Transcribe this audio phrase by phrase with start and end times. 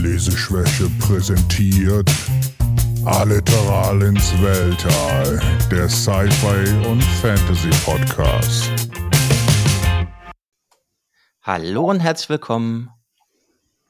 [0.00, 2.10] Leseschwäche präsentiert
[3.04, 5.38] Alliteral ins Weltall,
[5.70, 8.70] der Sci-Fi und Fantasy Podcast.
[11.42, 12.88] Hallo und herzlich willkommen.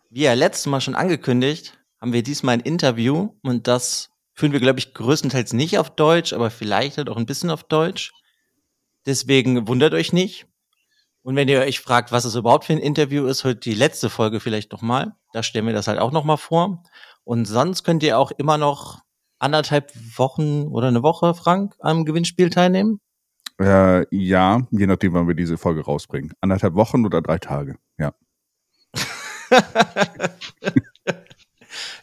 [0.09, 4.61] Wie ja letztes Mal schon angekündigt, haben wir diesmal ein Interview und das führen wir,
[4.61, 8.11] glaube ich, größtenteils nicht auf Deutsch, aber vielleicht halt auch ein bisschen auf Deutsch.
[9.07, 10.50] Deswegen wundert euch nicht.
[11.23, 14.09] Und wenn ihr euch fragt, was es überhaupt für ein Interview ist, heute die letzte
[14.09, 15.15] Folge vielleicht noch mal.
[15.33, 16.83] Da stellen wir das halt auch noch mal vor.
[17.25, 19.01] Und sonst könnt ihr auch immer noch
[19.39, 23.01] anderthalb Wochen oder eine Woche, Frank, am Gewinnspiel teilnehmen.
[23.61, 26.33] Äh, ja, je nachdem, wann wir diese Folge rausbringen.
[26.41, 28.15] Anderthalb Wochen oder drei Tage, ja.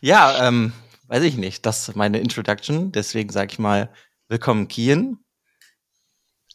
[0.02, 0.74] ja, ähm,
[1.08, 1.66] weiß ich nicht.
[1.66, 2.92] Das ist meine Introduction.
[2.92, 3.90] Deswegen sage ich mal,
[4.28, 5.18] willkommen Kian.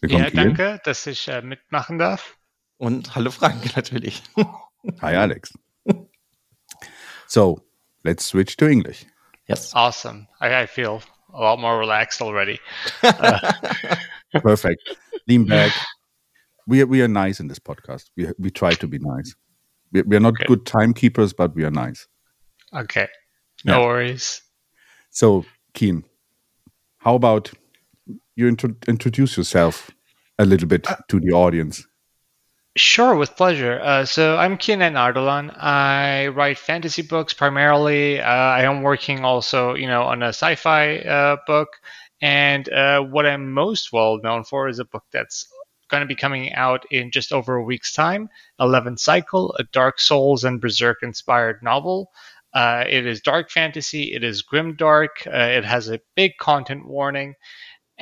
[0.01, 0.55] Willkommen, ja, Kian.
[0.55, 2.39] danke, dass ich äh, mitmachen darf.
[2.82, 4.24] Und hallo Frank natürlich.
[5.00, 5.52] Hi Alex.
[7.28, 7.60] So,
[8.02, 9.06] let's switch to English.
[9.46, 9.72] Yes.
[9.72, 10.27] Awesome.
[10.41, 11.00] I, I feel
[11.33, 12.58] a lot more relaxed already.
[13.05, 13.52] Uh,
[14.42, 14.97] Perfect.
[15.28, 15.70] Lean back.
[16.66, 18.11] We are, we are nice in this podcast.
[18.16, 19.33] We we try to be nice.
[19.92, 20.46] We, we are not okay.
[20.48, 22.08] good timekeepers, but we are nice.
[22.74, 23.06] Okay.
[23.64, 23.86] No yeah.
[23.86, 24.42] worries.
[25.11, 26.02] So, Kian,
[26.98, 27.52] how about
[28.34, 29.92] you intro- introduce yourself
[30.41, 31.86] a little bit uh, to the audience?
[32.77, 33.81] Sure, with pleasure.
[33.81, 34.95] Uh, so I'm Kian N.
[34.95, 35.55] Ardalan.
[35.62, 38.19] I write fantasy books primarily.
[38.20, 41.69] Uh, I am working also, you know, on a sci-fi uh, book.
[42.23, 45.47] And uh, what I'm most well known for is a book that's
[45.91, 48.31] going to be coming out in just over a week's time.
[48.59, 52.11] 11 Cycle, a Dark Souls and Berserk inspired novel.
[52.55, 54.14] Uh, it is dark fantasy.
[54.14, 55.23] It is grim dark.
[55.27, 57.34] Uh, it has a big content warning.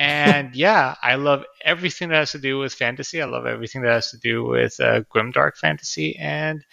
[0.01, 3.21] And yeah, I love everything that has to do with fantasy.
[3.21, 6.65] I love everything that has to do with uh, grimdark fantasy, and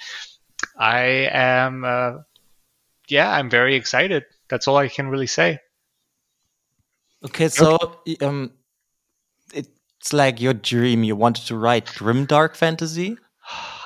[0.79, 2.12] I am, uh,
[3.06, 4.25] yeah, I'm very excited.
[4.49, 5.59] That's all I can really say.
[7.23, 8.51] Okay, so um,
[9.53, 11.05] it's like your dream.
[11.05, 13.19] You wanted to write grimdark fantasy.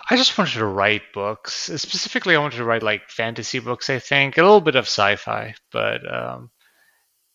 [0.09, 1.69] I just wanted to write books.
[1.75, 3.91] Specifically, I wanted to write like fantasy books.
[3.91, 6.53] I think a little bit of sci-fi, but um,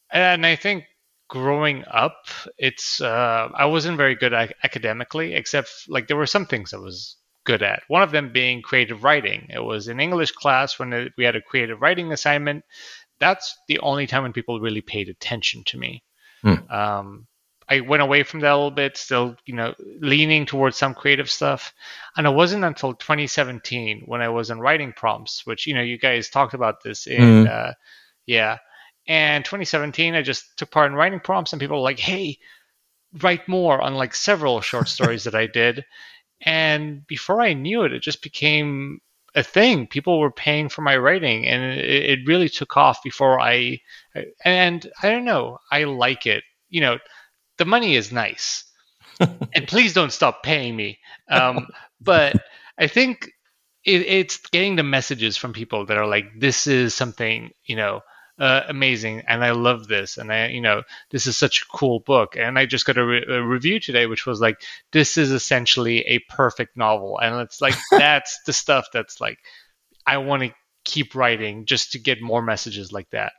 [0.10, 0.86] and I think
[1.28, 2.28] growing up,
[2.58, 7.16] it's uh, I wasn't very good academically, except like there were some things I was
[7.44, 7.84] good at.
[7.88, 9.48] One of them being creative writing.
[9.50, 12.64] It was in English class when it, we had a creative writing assignment.
[13.20, 16.04] That's the only time when people really paid attention to me.
[16.42, 16.72] Hmm.
[16.72, 17.28] Um,
[17.70, 21.30] I went away from that a little bit, still, you know, leaning towards some creative
[21.30, 21.74] stuff.
[22.16, 25.98] And it wasn't until 2017 when I was in writing prompts, which, you know, you
[25.98, 27.50] guys talked about this in, mm.
[27.50, 27.74] uh,
[28.26, 28.58] yeah,
[29.08, 32.40] and 2017, I just took part in writing prompts, and people were like, "Hey,
[33.22, 35.86] write more!" on like several short stories that I did.
[36.42, 39.00] And before I knew it, it just became
[39.34, 39.88] a thing.
[39.88, 43.80] People were paying for my writing, and it, it really took off before I.
[44.44, 46.44] And I don't know, I like it.
[46.70, 47.00] You know,
[47.58, 48.66] the money is nice,
[49.20, 51.00] and please don't stop paying me.
[51.30, 51.68] Um,
[52.02, 52.36] but
[52.78, 53.32] I think
[53.86, 58.02] it, it's getting the messages from people that are like, "This is something," you know
[58.40, 62.00] uh, amazing and I love this and I you know this is such a cool
[62.00, 64.62] book and I just got a, re- a review today which was like
[64.92, 69.40] this is essentially a perfect novel and it's like that's the stuff that's like
[70.06, 70.54] I want to
[70.86, 73.34] keep writing just to get more messages like that.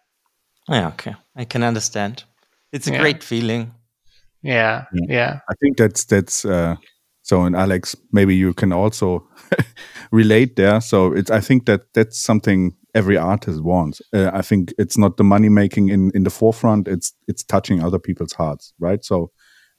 [0.69, 1.15] Yeah, okay.
[1.35, 2.25] I can understand.
[2.73, 3.01] It's a yeah.
[3.01, 3.73] great feeling.
[4.43, 5.41] Yeah, yeah, yeah.
[5.49, 6.77] I think that's that's uh
[7.23, 9.27] so and Alex maybe you can also
[10.13, 10.81] relate there.
[10.81, 14.00] So it's I think that that's something every artist wants.
[14.12, 16.88] Uh, I think it's not the money making in in the forefront.
[16.88, 19.04] It's it's touching other people's hearts, right?
[19.04, 19.31] So,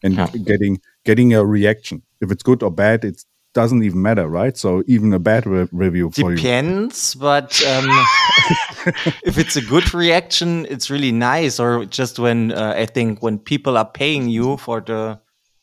[0.03, 0.27] and yeah.
[0.27, 2.03] getting getting a reaction.
[2.21, 4.55] If it's good or bad, it doesn't even matter, right?
[4.57, 7.21] So even a bad re review for depends, you.
[7.21, 7.85] but um,
[9.23, 11.59] if it's a good reaction, it's really nice.
[11.59, 15.19] Or just when uh, I think when people are paying you for the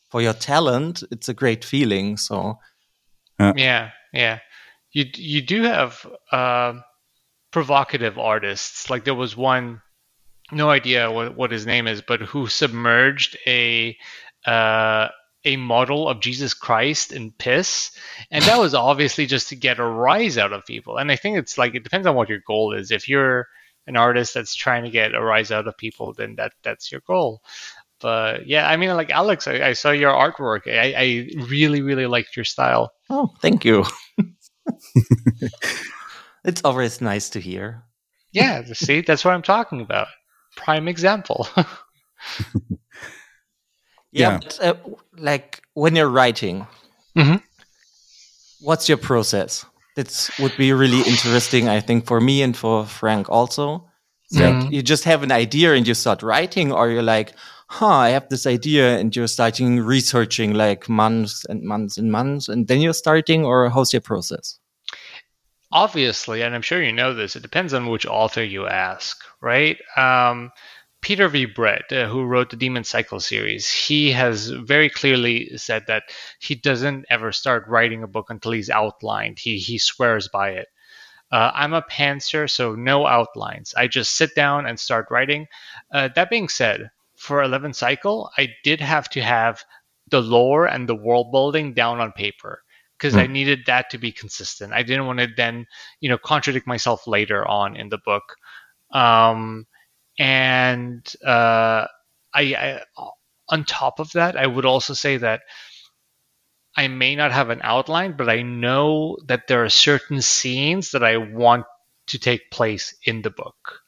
[0.09, 2.17] for your talent, it's a great feeling.
[2.17, 2.59] So
[3.39, 4.39] yeah, yeah.
[4.91, 6.05] You you do have.
[6.31, 6.81] Uh,
[7.57, 8.87] provocative artists.
[8.87, 9.81] Like there was one,
[10.51, 13.97] no idea what, what his name is, but who submerged a
[14.45, 15.07] uh,
[15.43, 17.89] a model of Jesus Christ in piss,
[18.29, 20.97] and that was obviously just to get a rise out of people.
[20.97, 22.91] And I think it's like it depends on what your goal is.
[22.91, 23.47] If you're
[23.87, 27.01] an artist that's trying to get a rise out of people, then that that's your
[27.07, 27.41] goal.
[27.99, 30.71] But yeah, I mean, like Alex, I, I saw your artwork.
[30.71, 32.91] I, I really, really liked your style.
[33.09, 33.83] Oh, thank you.
[36.47, 37.83] It's always nice to hear.
[38.31, 40.07] Yeah, see, that's what I'm talking about.
[40.55, 41.47] Prime example.
[41.57, 41.59] yeah,
[44.11, 44.39] yeah.
[44.41, 44.75] But, uh,
[45.17, 46.65] like when you're writing,
[47.15, 47.37] mm-hmm.
[48.61, 49.65] what's your process?
[49.95, 53.83] That would be really interesting, I think, for me and for Frank also.
[54.31, 54.71] That Mhm.
[54.71, 57.33] you just have an idea and you start writing, or you're like,
[57.67, 62.49] huh, I have this idea, and you're starting researching like months and months and months,
[62.49, 64.59] and then you're starting, or how's your process?
[65.71, 69.77] Obviously, and I'm sure you know this, it depends on which author you ask, right?
[69.95, 70.51] Um,
[71.01, 71.45] Peter V.
[71.45, 76.03] Brett, uh, who wrote the Demon Cycle series, he has very clearly said that
[76.39, 79.39] he doesn't ever start writing a book until he's outlined.
[79.39, 80.67] He he swears by it.
[81.31, 83.73] Uh, I'm a pantser, so no outlines.
[83.75, 85.47] I just sit down and start writing.
[85.91, 89.63] Uh, that being said, for 11 Cycle, I did have to have
[90.09, 92.63] the lore and the world building down on paper
[92.97, 94.73] because I needed that to be consistent.
[94.73, 95.67] I didn't want to then,
[95.99, 98.35] you know, contradict myself later on in the book.
[98.91, 99.67] Um,
[100.17, 101.85] and uh,
[102.33, 102.81] I, I,
[103.49, 105.41] on top of that, I would also say that
[106.75, 111.03] I may not have an outline, but I know that there are certain scenes that
[111.03, 111.65] I want
[112.07, 113.81] to take place in the book.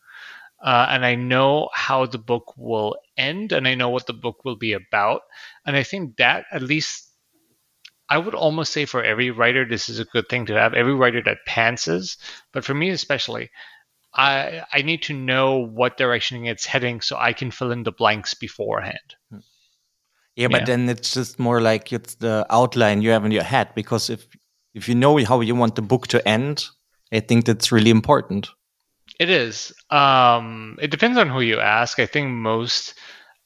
[0.62, 4.44] Uh, and I know how the book will end, and I know what the book
[4.44, 5.22] will be about.
[5.66, 7.09] And I think that, at least,
[8.10, 10.74] I would almost say for every writer, this is a good thing to have.
[10.74, 12.18] Every writer that pantses,
[12.52, 13.52] but for me especially,
[14.14, 17.92] I I need to know what direction it's heading so I can fill in the
[17.92, 19.16] blanks beforehand.
[20.36, 20.66] Yeah, but Yeah.
[20.66, 24.26] then it's just more like it's the outline you have in your head because if
[24.74, 26.66] if you know how you want the book to end,
[27.12, 28.50] I think that's really important.
[29.20, 29.74] It is.
[29.90, 32.00] Um, it depends on who you ask.
[32.00, 32.94] I think most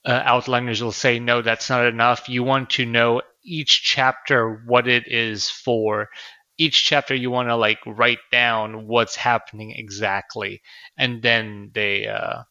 [0.06, 2.30] uh, outliners will say, no, that's not enough.
[2.30, 6.10] You want to know each chapter what it is for.
[6.58, 10.62] Each chapter you want to like write down what's happening exactly,
[10.98, 12.44] and then they, uh,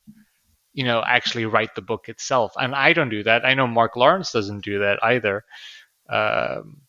[0.73, 2.53] you know, actually write the book itself.
[2.57, 3.45] And I don't do that.
[3.45, 5.45] I know Mark Lawrence doesn't do that either.
[6.09, 6.83] Um,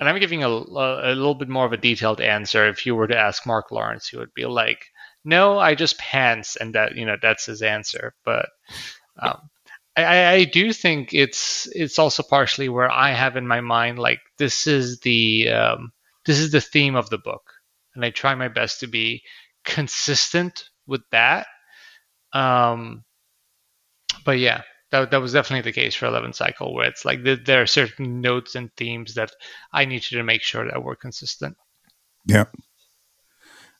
[0.00, 2.66] and I'm giving a, a little bit more of a detailed answer.
[2.68, 4.86] If you were to ask Mark Lawrence, he would be like,
[5.24, 8.14] "No, I just pants," and that you know that's his answer.
[8.24, 8.48] But
[9.18, 9.50] um,
[10.04, 14.20] I- I, do think it's it's also partially where I have in my mind like
[14.38, 15.92] this is the um,
[16.26, 17.42] this is the theme of the book,
[17.94, 19.22] and I try my best to be
[19.64, 21.46] consistent with that.
[22.32, 23.04] Um,
[24.24, 27.44] but yeah, that that was definitely the case for Eleven Cycle, where it's like th-
[27.44, 29.32] there are certain notes and themes that
[29.72, 31.56] I need to make sure that we're consistent.
[32.26, 32.44] Yeah.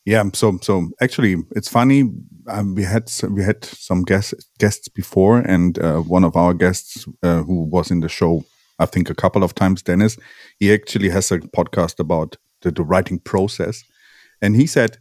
[0.06, 2.04] Yeah, so so actually, it's funny.
[2.48, 7.06] Um, we had we had some guests guests before, and uh, one of our guests
[7.22, 8.44] uh, who was in the show,
[8.78, 10.16] I think a couple of times, Dennis.
[10.58, 13.84] He actually has a podcast about the, the writing process,
[14.40, 14.96] and he said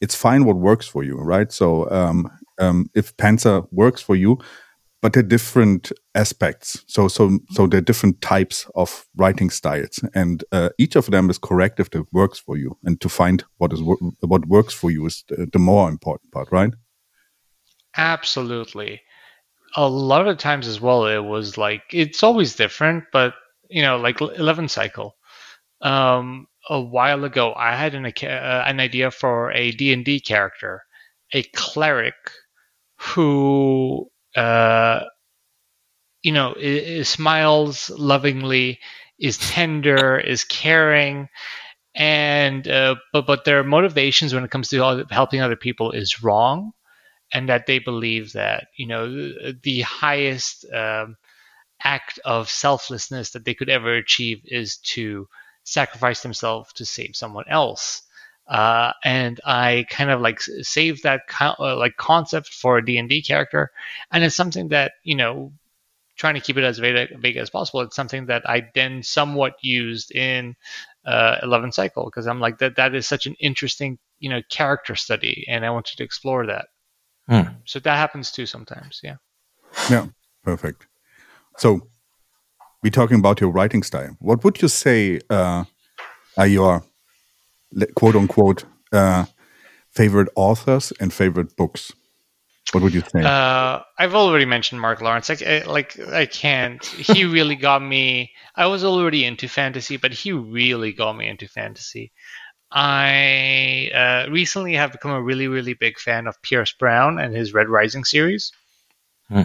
[0.00, 1.52] it's fine what works for you, right?
[1.52, 2.28] So um,
[2.60, 4.38] um, if pantser works for you,
[5.02, 6.84] but they're different aspects.
[6.86, 11.38] So so so they're different types of writing styles, and uh, each of them is
[11.38, 12.78] correct if it works for you.
[12.84, 13.82] And to find what is
[14.20, 16.72] what works for you is the, the more important part, right?
[17.96, 19.02] Absolutely.
[19.76, 23.34] A lot of times as well, it was like it's always different, but
[23.68, 25.16] you know, like Eleven Cycle.
[25.80, 30.20] Um, a while ago, I had an uh, an idea for a D and D
[30.20, 30.84] character,
[31.32, 32.14] a cleric
[32.98, 35.04] who, uh,
[36.22, 38.80] you know, i- i- smiles lovingly,
[39.18, 41.28] is tender, is caring,
[41.94, 46.72] and uh, but but their motivations when it comes to helping other people is wrong
[47.32, 51.16] and that they believe that you know the, the highest um,
[51.84, 55.28] act of selflessness that they could ever achieve is to
[55.64, 58.02] sacrifice themselves to save someone else.
[58.46, 62.84] Uh, and I kind of like s- saved that co- uh, like concept for a
[62.84, 63.70] D&D character,
[64.10, 65.52] and it's something that you know,
[66.16, 67.80] trying to keep it as big, big as possible.
[67.82, 70.54] It's something that I then somewhat used in
[71.06, 74.96] uh, Eleven Cycle because I'm like that that is such an interesting you know character
[74.96, 76.66] study, and I wanted to explore that.
[77.28, 77.54] Hmm.
[77.64, 79.00] So that happens too sometimes.
[79.02, 79.16] Yeah.
[79.90, 80.08] Yeah,
[80.44, 80.86] perfect.
[81.58, 81.88] So
[82.82, 84.16] we're talking about your writing style.
[84.18, 85.64] What would you say uh,
[86.36, 86.82] are your le-
[87.94, 89.26] quote unquote uh,
[89.90, 91.92] favorite authors and favorite books?
[92.72, 93.22] What would you say?
[93.22, 95.28] Uh, I've already mentioned Mark Lawrence.
[95.28, 96.82] Like, I, like I can't.
[96.84, 98.32] He really got me.
[98.56, 102.12] I was already into fantasy, but he really got me into fantasy.
[102.70, 107.52] I uh, recently have become a really, really big fan of Pierce Brown and his
[107.52, 108.52] Red Rising series.
[109.28, 109.40] Hmm.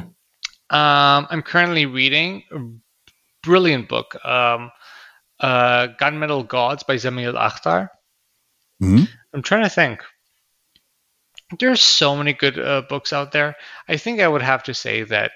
[0.69, 2.59] Um, I'm currently reading a
[3.43, 4.71] brilliant book, um,
[5.41, 7.89] uh, Gunmetal Gods by Zamil Akhtar.
[8.81, 9.07] Mhm.
[9.33, 10.01] I'm trying to think.
[11.59, 13.55] There's so many good uh, books out there.
[13.87, 15.31] I think I would have to say that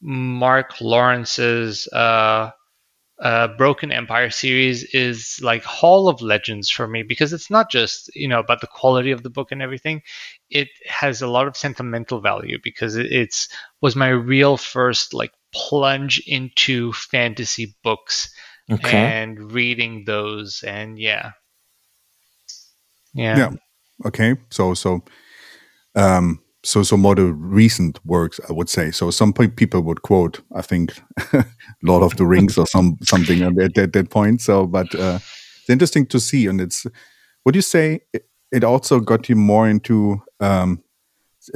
[0.00, 2.50] Mark Lawrence's uh,
[3.18, 8.14] uh, Broken Empire series is like Hall of Legends for me because it's not just
[8.14, 10.02] you know about the quality of the book and everything.
[10.50, 13.48] It has a lot of sentimental value because it, it's
[13.80, 18.34] was my real first like plunge into fantasy books
[18.70, 18.98] Okay.
[18.98, 21.32] and reading those and yeah.
[23.14, 23.36] Yeah.
[23.36, 23.50] Yeah.
[24.06, 24.36] Okay.
[24.50, 25.02] So so
[25.94, 28.90] um so so more the recent works I would say.
[28.90, 30.92] So some pe- people would quote I think
[31.82, 34.40] Lord of the Rings or some something at that, that, that point.
[34.40, 35.18] So but uh
[35.60, 36.86] it's interesting to see and it's
[37.44, 40.82] would you say it, it also got you more into um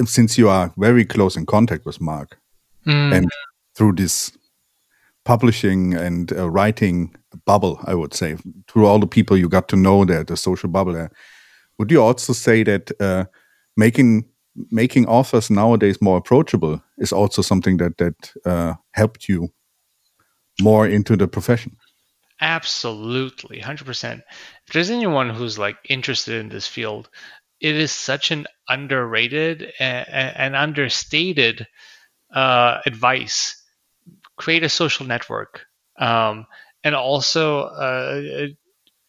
[0.04, 2.38] since you are very close in contact with Mark
[2.86, 3.28] Mm, and
[3.74, 4.32] through this
[5.24, 8.36] publishing and uh, writing bubble, I would say,
[8.66, 11.10] through all the people you got to know there, the social bubble there,
[11.78, 13.24] would you also say that uh,
[13.76, 14.24] making
[14.70, 19.48] making authors nowadays more approachable is also something that that uh, helped you
[20.60, 21.76] more into the profession?
[22.40, 24.22] Absolutely, 100%.
[24.66, 27.08] If there's anyone who's like interested in this field,
[27.60, 31.66] it is such an underrated and, and understated
[32.32, 33.60] uh, advice.
[34.36, 35.66] Create a social network.
[35.98, 36.46] Um,
[36.84, 38.46] and also, uh,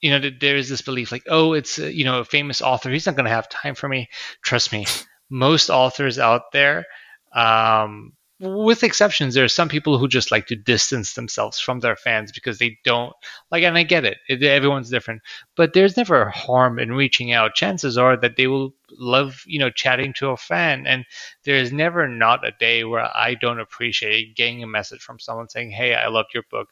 [0.01, 2.89] you know, there is this belief like, oh, it's, uh, you know, a famous author.
[2.89, 4.09] He's not going to have time for me.
[4.41, 4.85] Trust me,
[5.29, 6.85] most authors out there,
[7.33, 11.97] um, with exceptions, there are some people who just like to distance themselves from their
[11.97, 13.11] fans because they don't
[13.51, 14.17] like, and I get it.
[14.29, 15.21] it everyone's different,
[15.57, 17.55] but there's never harm in reaching out.
[17.55, 21.03] Chances are that they will love, you know, chatting to a fan, and
[21.43, 25.49] there is never not a day where I don't appreciate getting a message from someone
[25.49, 26.69] saying, "Hey, I loved your book."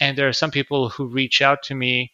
[0.00, 2.10] And there are some people who reach out to me,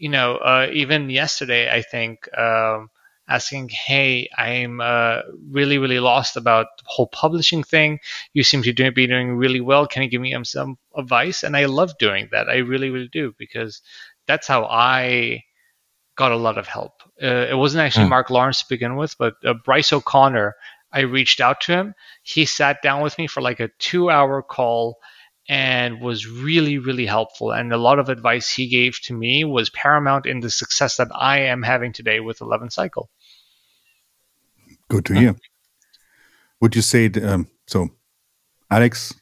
[0.00, 2.28] you know, uh, even yesterday, I think.
[2.36, 2.90] Um,
[3.28, 8.00] asking, "Hey, I'm uh, really, really lost about the whole publishing thing.
[8.32, 9.86] You seem to do, be doing really well.
[9.86, 12.48] Can you give me um, some advice?" And I love doing that.
[12.48, 13.82] I really, really do because
[14.26, 15.44] that's how I
[16.16, 17.02] got a lot of help.
[17.22, 18.10] Uh, it wasn't actually Hmm.
[18.10, 20.54] Mark Lawrence to begin with, but uh, Bryce O'Connor.
[20.92, 21.94] I reached out to him.
[22.24, 24.98] He sat down with me for like a two-hour call
[25.50, 27.50] and was really, really helpful.
[27.50, 31.08] And a lot of advice he gave to me was paramount in the success that
[31.12, 33.10] I am having today with 11 Cycle.
[34.88, 35.36] Good to hear.
[36.60, 37.88] Would you say th- um, so,
[38.70, 39.12] Alex?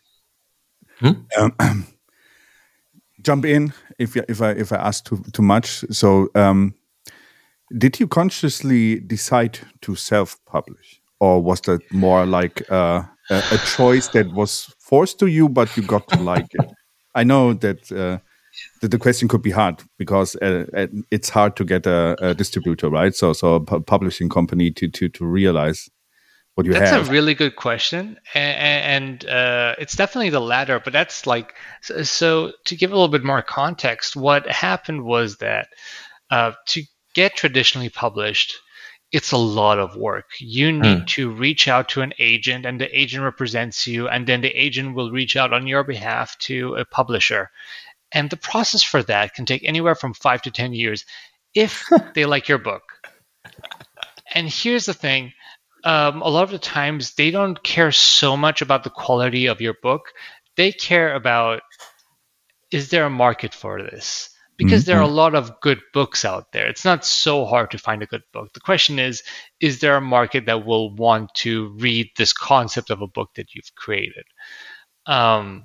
[1.00, 1.12] Hmm?
[1.38, 1.54] Um,
[3.22, 5.84] jump in if if I if I ask too too much.
[5.90, 6.74] So, um,
[7.78, 14.08] did you consciously decide to self-publish, or was that more like uh, a, a choice
[14.08, 16.68] that was forced to you, but you got to like it?
[17.14, 17.92] I know that.
[17.92, 18.18] Uh,
[18.80, 22.90] that the question could be hard because uh, it's hard to get a, a distributor,
[22.90, 23.14] right?
[23.14, 25.88] So, so a publishing company to to to realize
[26.54, 27.00] what you That's have.
[27.00, 30.80] That's a really good question, and, and uh, it's definitely the latter.
[30.82, 32.52] But that's like so, so.
[32.64, 35.68] To give a little bit more context, what happened was that
[36.30, 36.82] uh, to
[37.14, 38.54] get traditionally published,
[39.10, 40.26] it's a lot of work.
[40.38, 44.42] You need to reach out to an agent, and the agent represents you, and then
[44.42, 47.50] the agent will reach out on your behalf to a publisher.
[48.12, 51.04] And the process for that can take anywhere from five to 10 years
[51.54, 52.82] if they like your book.
[54.34, 55.32] And here's the thing
[55.84, 59.60] um, a lot of the times they don't care so much about the quality of
[59.60, 60.12] your book,
[60.56, 61.62] they care about
[62.70, 64.30] is there a market for this?
[64.58, 66.66] Because there are a lot of good books out there.
[66.66, 68.52] It's not so hard to find a good book.
[68.52, 69.22] The question is
[69.60, 73.54] is there a market that will want to read this concept of a book that
[73.54, 74.24] you've created?
[75.06, 75.64] Um,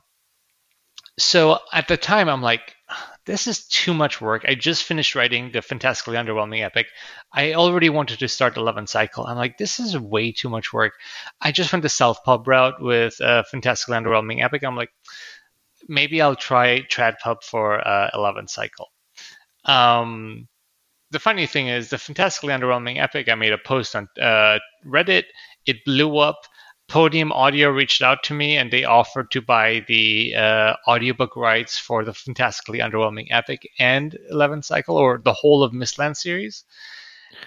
[1.20, 2.76] so at the time, I'm like,
[3.26, 4.46] this is too much work.
[4.48, 6.88] I just finished writing the fantastically underwhelming epic.
[7.32, 9.26] I already wanted to start 11 cycle.
[9.26, 10.94] I'm like, this is way too much work.
[11.40, 14.64] I just went the self pub route with a fantastically underwhelming epic.
[14.64, 14.92] I'm like,
[15.88, 18.90] maybe I'll try TradPub for uh, 11 cycle.
[19.66, 20.48] Um,
[21.12, 23.30] the funny thing is, the fantastically underwhelming epic.
[23.30, 25.26] I made a post on uh, Reddit.
[25.66, 26.42] It blew up.
[26.90, 31.78] Podium Audio reached out to me and they offered to buy the uh, audiobook rights
[31.78, 36.66] for the fantastically underwhelming epic and 11 cycle or the whole of Mistland series.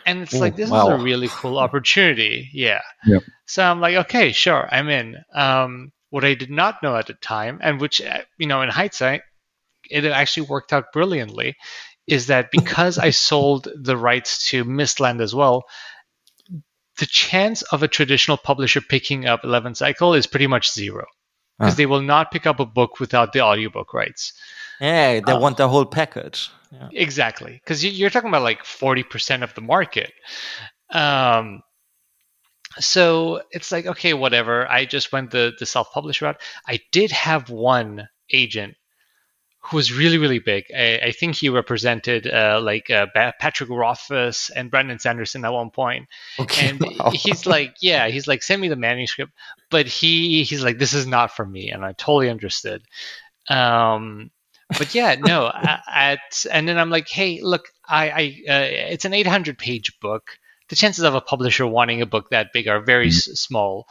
[0.05, 0.89] And it's Ooh, like this wow.
[0.89, 2.49] is a really cool opportunity.
[2.53, 2.83] Yeah.
[3.07, 3.23] Yep.
[3.47, 5.17] So I'm like, okay, sure, I'm in.
[5.35, 8.69] Um, what I did not know at the time, and which uh, you know, in
[8.69, 9.23] hindsight,
[9.91, 11.57] it actually worked out brilliantly,
[12.07, 15.65] is that because I sold the rights to Mistland as well,
[16.99, 21.05] the chance of a traditional publisher picking up 11 Cycle is pretty much zero
[21.59, 21.77] because Ah.
[21.77, 24.33] they will not pick up a book without the audiobook rights.
[24.81, 26.51] Yeah, they Uh, want the whole package.
[26.71, 26.89] Yeah.
[26.93, 30.13] Exactly, because you're talking about like 40% of the market.
[30.91, 31.63] Um,
[32.79, 34.69] so it's like, okay, whatever.
[34.69, 36.41] I just went the, the self published route.
[36.67, 38.77] I did have one agent
[39.71, 40.65] who was really really big.
[40.75, 45.71] I, I think he represented uh, like uh, Patrick Rothfuss and Brandon Sanderson at one
[45.71, 46.09] point.
[46.39, 47.11] Okay, and wow.
[47.11, 49.33] he's like, yeah, he's like, send me the manuscript,
[49.71, 52.83] but he he's like, this is not for me, and I totally understood.
[53.49, 54.31] Um,
[54.79, 55.51] but yeah, no,
[55.93, 60.39] at and then I'm like, hey, look, I, I uh, it's an 800 page book.
[60.69, 63.33] The chances of a publisher wanting a book that big are very mm-hmm.
[63.33, 63.87] s- small.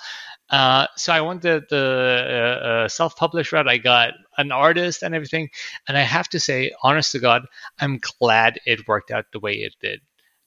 [0.49, 3.67] Uh, so I went the, the uh, uh, self-published route.
[3.67, 5.49] I got an artist and everything,
[5.87, 7.45] and I have to say, honest to God,
[7.79, 10.01] I'm glad it worked out the way it did.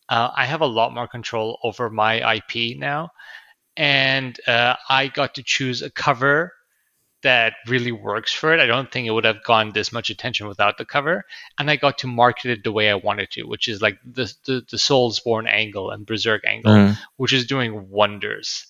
[0.09, 3.11] Uh, I have a lot more control over my IP now,
[3.77, 6.53] and uh, I got to choose a cover
[7.23, 8.61] that really works for it.
[8.61, 11.25] I don't think it would have gone this much attention without the cover,
[11.59, 14.33] and I got to market it the way I wanted to, which is like the
[14.47, 16.99] the, the Soulsborne angle and Berserk angle, mm.
[17.17, 18.67] which is doing wonders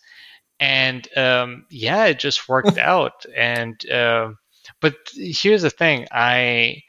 [0.61, 3.25] and um, yeah, it just worked out.
[3.37, 4.33] And uh,
[4.81, 6.83] but here's the thing, I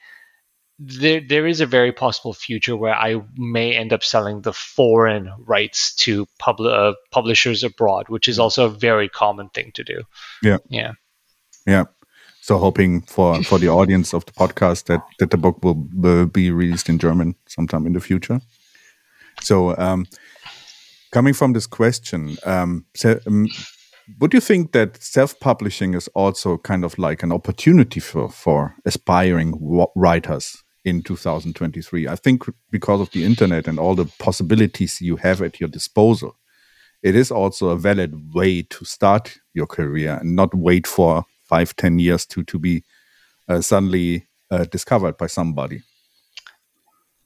[0.79, 5.31] there there is a very possible future where I may end up selling the foreign
[5.39, 10.03] rights to pub- uh, publishers abroad, which is also a very common thing to do.
[10.41, 10.93] Yeah, yeah,
[11.69, 11.85] yeah.
[12.41, 16.25] So hoping for for the audience of the podcast that that the book will, will
[16.25, 18.41] be released in German sometime in the future.
[19.41, 20.05] So um,
[21.11, 23.47] Coming from this question, um, so, um,
[24.19, 29.55] would you think that self-publishing is also kind of like an opportunity for for aspiring
[29.95, 32.07] writers in 2023?
[32.07, 36.35] I think because of the internet and all the possibilities you have at your disposal,
[37.01, 41.75] it is also a valid way to start your career and not wait for five,
[41.75, 42.83] ten years to to be
[43.49, 45.81] uh, suddenly uh, discovered by somebody.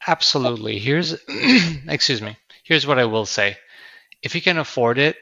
[0.08, 0.80] Absolutely.
[0.80, 1.14] Here's,
[1.88, 2.38] excuse me.
[2.64, 3.58] Here's what I will say
[4.22, 5.18] if you can afford it,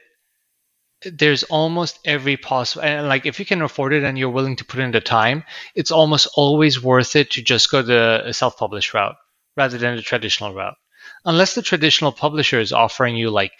[1.04, 4.64] there's almost every possible and like if you can afford it and you're willing to
[4.64, 5.42] put in the time,
[5.74, 9.16] it's almost always worth it to just go the self-published route
[9.56, 10.76] rather than the traditional route.
[11.24, 13.52] Unless the traditional publisher is offering you like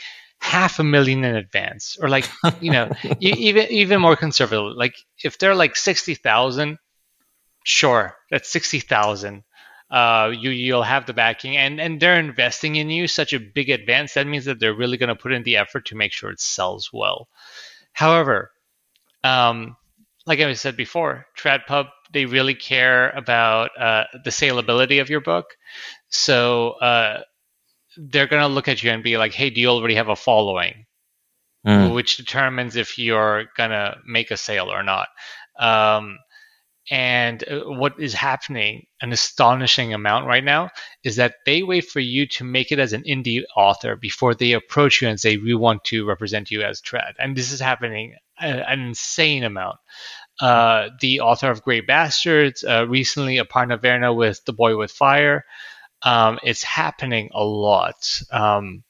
[0.42, 2.28] half a million in advance or like
[2.60, 6.78] you know even even more conservative like if they're like 60,000
[7.64, 9.44] sure that's 60,000
[9.90, 13.70] uh, you you'll have the backing and and they're investing in you such a big
[13.70, 16.30] advance that means that they're really going to put in the effort to make sure
[16.30, 17.28] it sells well.
[17.92, 18.50] However
[19.22, 19.76] um,
[20.26, 25.46] like i said before tradpub they really care about uh, the saleability of your book.
[26.08, 27.22] So uh,
[27.96, 30.16] they're going to look at you and be like hey do you already have a
[30.16, 30.86] following
[31.66, 31.94] mm.
[31.94, 35.08] which determines if you're going to make a sale or not
[35.58, 36.18] um,
[36.90, 40.70] and uh, what is happening, an astonishing amount right now,
[41.04, 44.52] is that they wait for you to make it as an indie author before they
[44.52, 47.12] approach you and say, We want to represent you as Trad.
[47.18, 49.76] And this is happening an insane amount.
[50.40, 55.44] Uh, the author of Grey Bastards, uh, recently Aparna Verma with The Boy with Fire.
[56.04, 58.22] Um, it's happening a lot.
[58.30, 58.82] Um,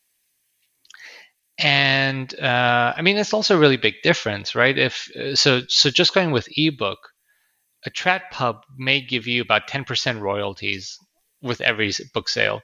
[1.59, 4.77] and uh, I mean, it's also a really big difference, right?
[4.77, 6.99] If uh, so, so just going with ebook,
[7.85, 10.99] a trad pub may give you about 10% royalties
[11.43, 12.63] with every book sale.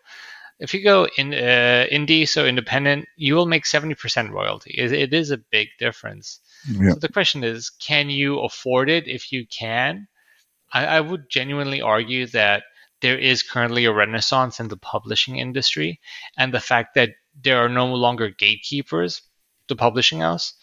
[0.58, 4.74] If you go in uh, indie, so independent, you will make 70% royalty.
[4.76, 6.40] It, it is a big difference.
[6.68, 6.90] Yeah.
[6.90, 9.06] So the question is, can you afford it?
[9.06, 10.08] If you can,
[10.72, 12.64] I, I would genuinely argue that
[13.00, 16.00] there is currently a renaissance in the publishing industry,
[16.37, 19.22] and the fact that there are no longer gatekeepers,
[19.68, 20.54] the publishing house,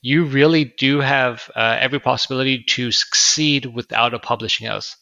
[0.00, 4.96] you really do have uh, every possibility to succeed without a publishing house.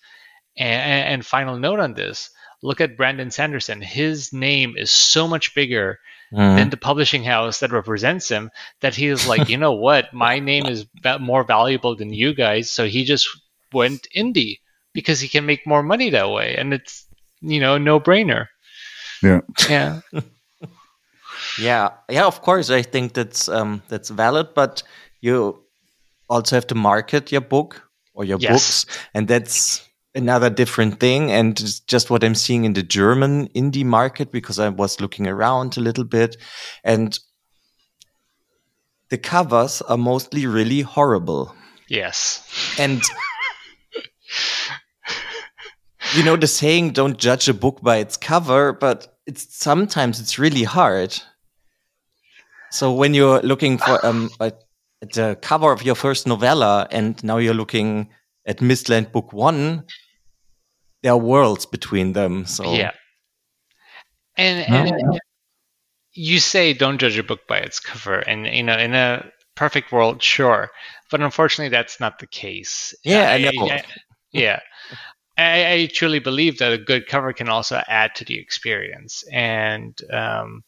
[0.56, 2.30] And, and, final note on this
[2.62, 3.80] look at Brandon Sanderson.
[3.80, 5.98] His name is so much bigger
[6.32, 6.56] mm.
[6.56, 10.12] than the publishing house that represents him that he is like, you know what?
[10.12, 10.86] My name is
[11.20, 12.70] more valuable than you guys.
[12.70, 13.28] So he just
[13.72, 14.58] went indie
[14.92, 16.56] because he can make more money that way.
[16.56, 17.06] And it's,
[17.40, 18.46] you know, no brainer.
[19.22, 19.40] Yeah.
[19.68, 20.00] Yeah.
[21.58, 22.70] Yeah, yeah, of course.
[22.70, 24.82] I think that's um, that's valid, but
[25.20, 25.62] you
[26.28, 27.82] also have to market your book
[28.14, 28.52] or your yes.
[28.52, 31.30] books, and that's another different thing.
[31.30, 35.76] And just what I'm seeing in the German indie market, because I was looking around
[35.76, 36.36] a little bit,
[36.84, 37.18] and
[39.08, 41.54] the covers are mostly really horrible.
[41.88, 43.02] Yes, and.
[46.16, 50.38] you know the saying don't judge a book by its cover but it's sometimes it's
[50.38, 51.20] really hard
[52.70, 54.62] so when you're looking for um, at
[55.12, 58.10] the cover of your first novella, and now you're looking
[58.46, 59.84] at Mistland Book One,
[61.02, 62.46] there are worlds between them.
[62.46, 62.92] So yeah,
[64.36, 65.20] and, and
[66.12, 69.90] you say don't judge a book by its cover, and you know in a perfect
[69.90, 70.70] world, sure,
[71.10, 72.94] but unfortunately that's not the case.
[73.04, 73.68] Yeah, I know.
[74.32, 74.60] yeah.
[75.40, 79.24] I, I, truly believe that a good cover can also add to the experience.
[79.32, 80.64] And um,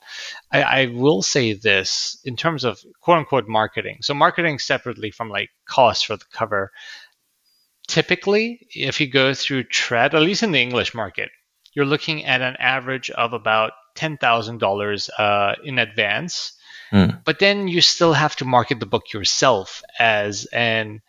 [0.50, 3.98] I, I, will say this in terms of quote unquote marketing.
[4.00, 6.72] So, marketing separately from like cost for the cover.
[7.88, 11.30] Typically, if you go through trad, at least in the English market,
[11.74, 16.52] you're looking at an average of about $10,000 uh, in advance.
[16.92, 17.24] Mm.
[17.24, 21.00] But then you still have to market the book yourself as an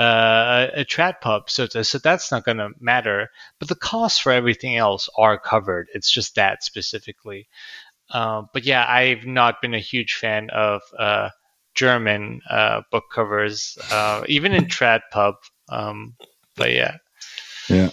[0.00, 3.28] uh, a trad pub, so so that's not going to matter.
[3.58, 5.88] But the costs for everything else are covered.
[5.92, 7.48] It's just that specifically.
[8.10, 11.28] Uh, but yeah, I've not been a huge fan of uh,
[11.74, 15.34] German uh, book covers, uh, even in trad pub.
[15.68, 16.14] Um,
[16.56, 16.96] but yeah,
[17.68, 17.90] yeah.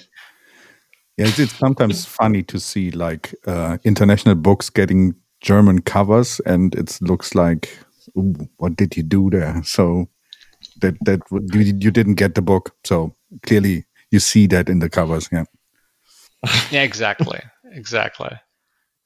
[1.18, 6.76] Yeah, it's, it's sometimes funny to see like uh, international books getting German covers, and
[6.76, 7.80] it looks like,
[8.58, 9.62] what did you do there?
[9.64, 10.10] So
[10.82, 12.76] that that you, you didn't get the book.
[12.84, 13.14] So
[13.44, 15.30] clearly, you see that in the covers.
[15.32, 15.46] Yeah.
[16.72, 16.84] yeah.
[16.84, 17.40] Exactly.
[17.72, 18.32] Exactly.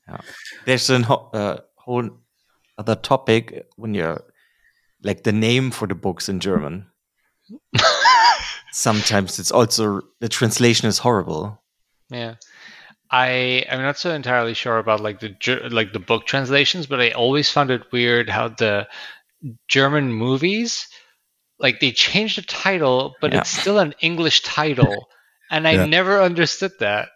[0.08, 0.22] Yeah.
[0.66, 2.10] There's a uh, whole
[2.78, 4.22] other topic when you're
[5.04, 6.88] like the name for the books in German.
[8.72, 11.62] Sometimes it's also the translation is horrible.
[12.10, 12.36] Yeah.
[13.10, 17.12] I am not so entirely sure about like the like the book translations, but I
[17.12, 18.88] always found it weird how the
[19.68, 20.88] German movies
[21.62, 23.40] like they changed the title, but yeah.
[23.40, 25.08] it's still an English title,
[25.52, 25.86] and I yeah.
[25.86, 27.10] never understood that.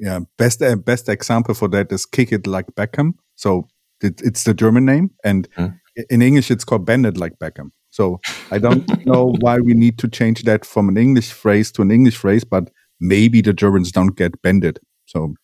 [0.00, 3.68] Yeah, best uh, best example for that is "Kick It Like Beckham." So
[4.02, 5.78] it, it's the German name, and mm.
[6.10, 9.98] in English it's called "Bend It Like Beckham." So I don't know why we need
[9.98, 13.92] to change that from an English phrase to an English phrase, but maybe the Germans
[13.92, 14.78] don't get bended.
[15.06, 15.34] So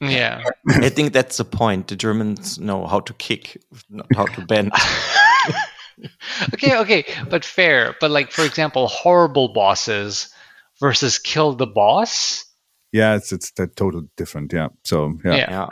[0.00, 1.88] yeah, I think that's the point.
[1.88, 4.72] The Germans know how to kick, not how to bend.
[6.54, 7.94] okay, okay, but fair.
[8.00, 10.28] But like, for example, horrible bosses
[10.80, 12.44] versus kill the boss.
[12.92, 14.52] Yeah, it's it's that total different.
[14.52, 14.68] Yeah.
[14.84, 15.34] So yeah.
[15.36, 15.66] yeah,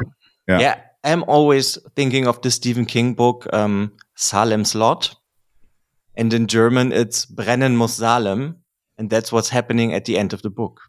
[0.48, 0.58] yeah.
[0.60, 0.80] yeah.
[1.04, 5.14] I'm always thinking of the Stephen King book um, Salem's Lot,
[6.16, 8.56] and in German it's Brennen muss Salem,
[8.98, 10.80] and that's what's happening at the end of the book.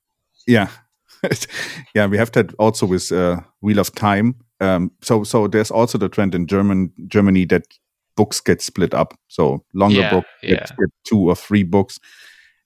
[0.47, 0.69] Yeah,
[1.95, 2.07] yeah.
[2.07, 4.35] We have that also with uh, Wheel of Time.
[4.61, 7.63] Um, so so there's also the trend in German Germany that
[8.15, 9.17] books get split up.
[9.27, 10.49] So longer yeah, book yeah.
[10.49, 11.99] get, get, two or three books.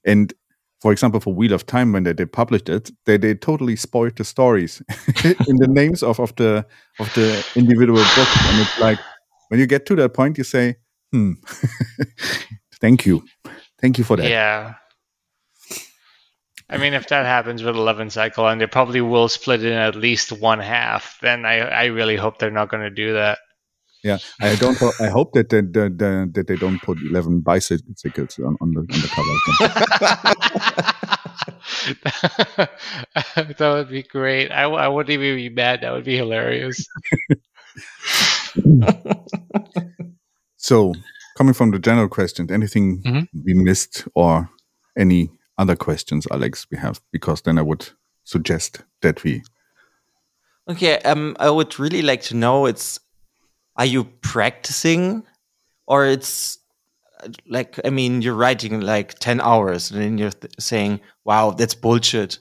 [0.05, 0.33] And
[0.81, 4.15] for example, for Wheel of Time, when they, they published it, they, they totally spoiled
[4.15, 4.81] the stories
[5.23, 6.65] in the names of, of the
[6.99, 8.37] of the individual books.
[8.45, 8.99] And it's like
[9.49, 10.75] when you get to that point, you say,
[11.11, 11.33] "Hmm,
[12.81, 13.23] thank you,
[13.79, 14.75] thank you for that." Yeah.
[16.71, 19.77] I mean, if that happens with 11 cycle, and they probably will split it in
[19.77, 23.39] at least one half, then I, I really hope they're not going to do that.
[24.03, 24.81] Yeah, I don't.
[25.01, 28.79] I hope that they, that, that, that they don't put eleven bicycles on, on the
[28.79, 29.35] on the cover.
[33.57, 34.51] that would be great.
[34.51, 35.81] I, I wouldn't even be mad.
[35.81, 36.87] That would be hilarious.
[40.57, 40.93] so,
[41.37, 43.23] coming from the general question, anything mm-hmm.
[43.43, 44.49] we missed or
[44.97, 47.01] any other questions, Alex, we have?
[47.11, 47.89] Because then I would
[48.23, 49.43] suggest that we.
[50.69, 52.65] Okay, um, I would really like to know.
[52.65, 52.99] It's
[53.79, 55.23] are you practicing?
[55.87, 56.59] Or it's
[57.47, 62.39] like i mean you're writing like 10 hours and then you're saying wow that's bullshit.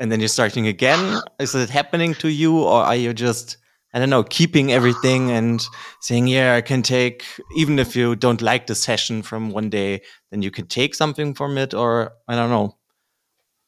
[0.00, 1.22] And then you're starting again.
[1.38, 2.58] Is it happening to you?
[2.58, 3.56] Or are you just
[3.94, 5.64] i don't know keeping everything and
[6.00, 7.24] saying yeah i can take
[7.56, 11.34] even if you don't like the session from one day then you can take something
[11.34, 11.74] from it?
[11.74, 12.76] Or i don't know.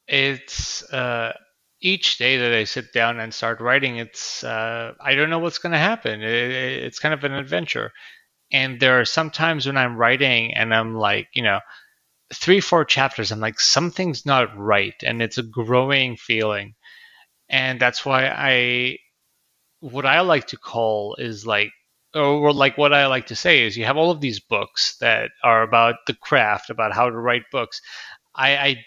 [0.07, 1.33] It's uh
[1.81, 5.59] each day that I sit down and start writing, it's uh, I don't know what's
[5.59, 6.21] going to happen.
[6.21, 6.51] It,
[6.83, 7.91] it's kind of an adventure,
[8.51, 11.59] and there are some times when I'm writing and I'm like, you know,
[12.33, 16.75] three four chapters, I'm like something's not right, and it's a growing feeling,
[17.49, 18.97] and that's why I
[19.79, 21.71] what I like to call is like
[22.15, 25.31] or like what I like to say is you have all of these books that
[25.43, 27.81] are about the craft, about how to write books.
[28.35, 28.85] I, I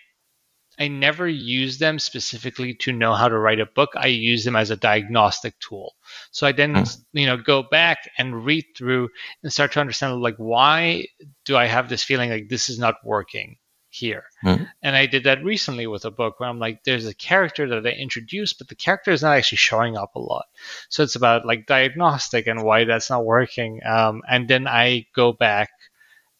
[0.80, 3.90] I never use them specifically to know how to write a book.
[3.96, 5.94] I use them as a diagnostic tool.
[6.30, 7.04] So I then, mm.
[7.12, 9.10] you know, go back and read through
[9.42, 11.06] and start to understand like why
[11.44, 13.58] do I have this feeling like this is not working
[13.90, 14.24] here?
[14.42, 14.70] Mm.
[14.82, 17.86] And I did that recently with a book where I'm like, there's a character that
[17.86, 20.46] I introduced, but the character is not actually showing up a lot.
[20.88, 23.80] So it's about like diagnostic and why that's not working.
[23.84, 25.68] Um, and then I go back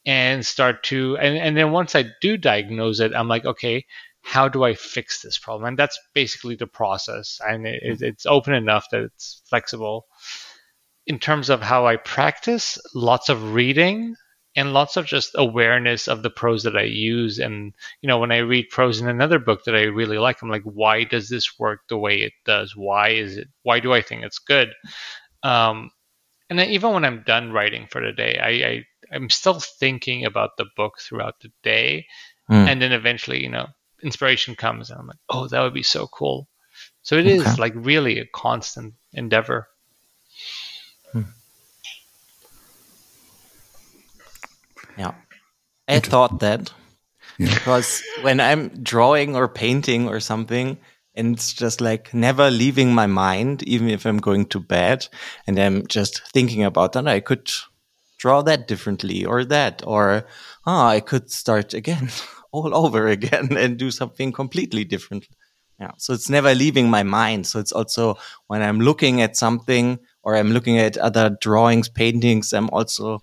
[0.07, 3.85] and start to and, and then once I do diagnose it, I'm like, okay,
[4.23, 5.69] how do I fix this problem?
[5.69, 7.41] And that's basically the process.
[7.47, 8.05] And it, mm-hmm.
[8.05, 10.07] it's open enough that it's flexible.
[11.07, 14.15] In terms of how I practice, lots of reading,
[14.57, 17.39] and lots of just awareness of the prose that I use.
[17.39, 20.51] And, you know, when I read prose in another book that I really like, I'm
[20.51, 22.75] like, why does this work the way it does?
[22.75, 24.73] Why is it, why do I think it's good?
[25.43, 25.91] Um,
[26.49, 30.25] and then even when I'm done writing for the day, I, I I'm still thinking
[30.25, 32.07] about the book throughout the day.
[32.51, 32.67] Mm.
[32.67, 33.69] And then eventually, you know,
[34.03, 36.49] inspiration comes and I'm like, oh, that would be so cool.
[37.03, 37.37] So it okay.
[37.37, 39.69] is like really a constant endeavor.
[41.13, 41.23] Hmm.
[44.99, 45.15] Yeah.
[45.89, 46.73] I thought that
[47.39, 47.53] yeah.
[47.55, 50.79] because when I'm drawing or painting or something,
[51.15, 55.09] and it's just like never leaving my mind, even if I'm going to bed
[55.47, 57.51] and I'm just thinking about that, I could
[58.19, 60.25] draw that differently or that, or
[60.67, 62.11] oh, I could start again,
[62.53, 65.27] all over again and do something completely different.
[65.79, 65.93] Yeah.
[65.97, 67.47] So it's never leaving my mind.
[67.47, 72.53] So it's also when I'm looking at something or I'm looking at other drawings, paintings,
[72.53, 73.23] I'm also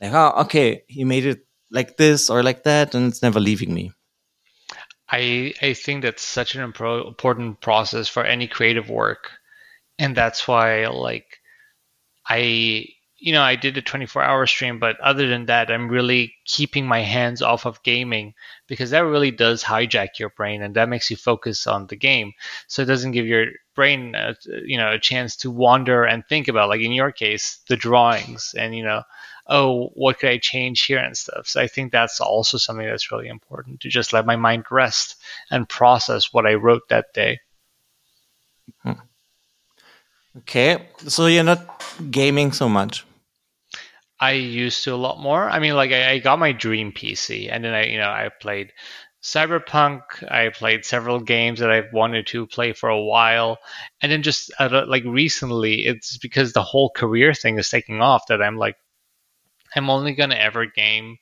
[0.00, 3.72] like, oh, okay, he made it like this or like that, and it's never leaving
[3.72, 3.92] me.
[5.08, 9.30] I I think that's such an important process for any creative work,
[9.98, 11.38] and that's why like
[12.28, 12.86] I
[13.22, 16.86] you know I did a 24 hour stream, but other than that, I'm really keeping
[16.86, 18.34] my hands off of gaming
[18.66, 22.32] because that really does hijack your brain and that makes you focus on the game.
[22.66, 26.48] So it doesn't give your brain a, you know a chance to wander and think
[26.48, 29.02] about like in your case the drawings and you know
[29.48, 31.48] oh, what could I change here and stuff.
[31.48, 35.16] So I think that's also something that's really important to just let my mind rest
[35.50, 37.40] and process what I wrote that day.
[38.82, 38.92] Hmm.
[40.38, 43.04] Okay, so you're not gaming so much.
[44.22, 45.50] I used to a lot more.
[45.50, 48.30] I mean, like I, I got my dream PC, and then I, you know, I
[48.40, 48.72] played
[49.20, 50.00] Cyberpunk.
[50.30, 53.58] I played several games that I've wanted to play for a while,
[54.00, 58.28] and then just uh, like recently, it's because the whole career thing is taking off
[58.28, 58.76] that I'm like,
[59.74, 61.16] I'm only gonna ever game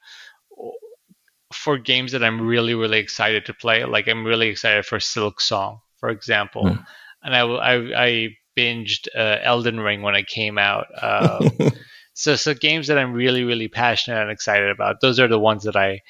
[1.55, 3.83] for games that I'm really really excited to play.
[3.87, 6.85] Like I'm really excited for Silksong, for example, mm.
[7.23, 10.89] and I, I, I binged uh, Elden Ring when it came out.
[11.03, 11.73] Um,
[12.21, 15.01] so so games that I'm really really passionate and excited about.
[15.01, 16.03] Those are the ones that I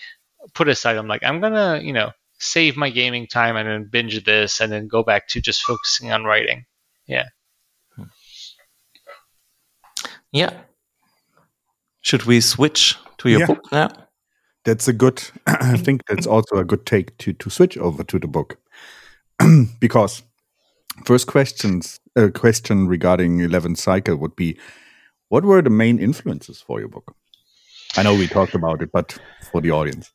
[0.54, 0.96] put aside.
[0.96, 4.72] I'm like I'm gonna you know save my gaming time and then binge this and
[4.72, 6.64] then go back to just focusing on writing.
[7.06, 7.26] Yeah.
[10.32, 10.52] Yeah,
[12.02, 13.46] should we switch to your yeah.
[13.46, 13.88] book now?
[14.64, 15.22] That's a good.
[15.46, 18.58] I think that's also a good take to to switch over to the book
[19.80, 20.22] because
[21.04, 24.56] first questions a uh, question regarding 11 cycle would be
[25.30, 27.14] what were the main influences for your book
[27.96, 29.18] i know we talked about it but
[29.50, 30.12] for the audience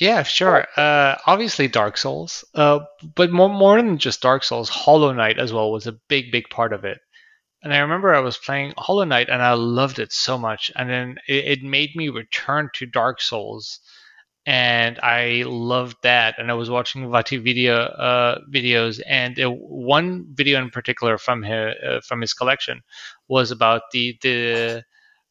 [0.00, 2.80] yeah sure uh, obviously dark souls uh,
[3.14, 6.50] but more, more than just dark souls hollow knight as well was a big big
[6.50, 6.98] part of it
[7.64, 10.70] and I remember I was playing Hollow Knight and I loved it so much.
[10.76, 13.80] And then it, it made me return to Dark Souls.
[14.44, 16.38] And I loved that.
[16.38, 21.74] And I was watching VaatiVidya uh, videos, and it, one video in particular from his
[21.82, 22.82] uh, from his collection
[23.28, 24.84] was about the the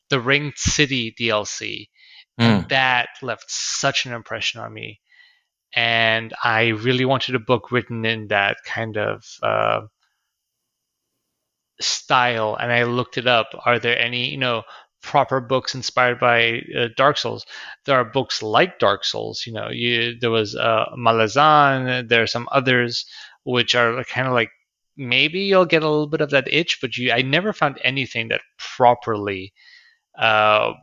[0.09, 1.87] the Ringed City DLC,
[2.39, 2.43] mm.
[2.43, 4.99] and that left such an impression on me.
[5.75, 9.81] And I really wanted a book written in that kind of uh,
[11.81, 13.47] style and I looked it up.
[13.65, 14.63] Are there any, you know,
[15.01, 17.45] proper books inspired by uh, Dark Souls?
[17.85, 19.43] There are books like Dark Souls.
[19.45, 22.07] You know, you, there was uh, Malazan.
[22.07, 23.05] There are some others
[23.43, 24.51] which are kind of like
[24.97, 28.29] maybe you'll get a little bit of that itch, but you, I never found anything
[28.29, 29.53] that properly
[30.17, 30.73] uh,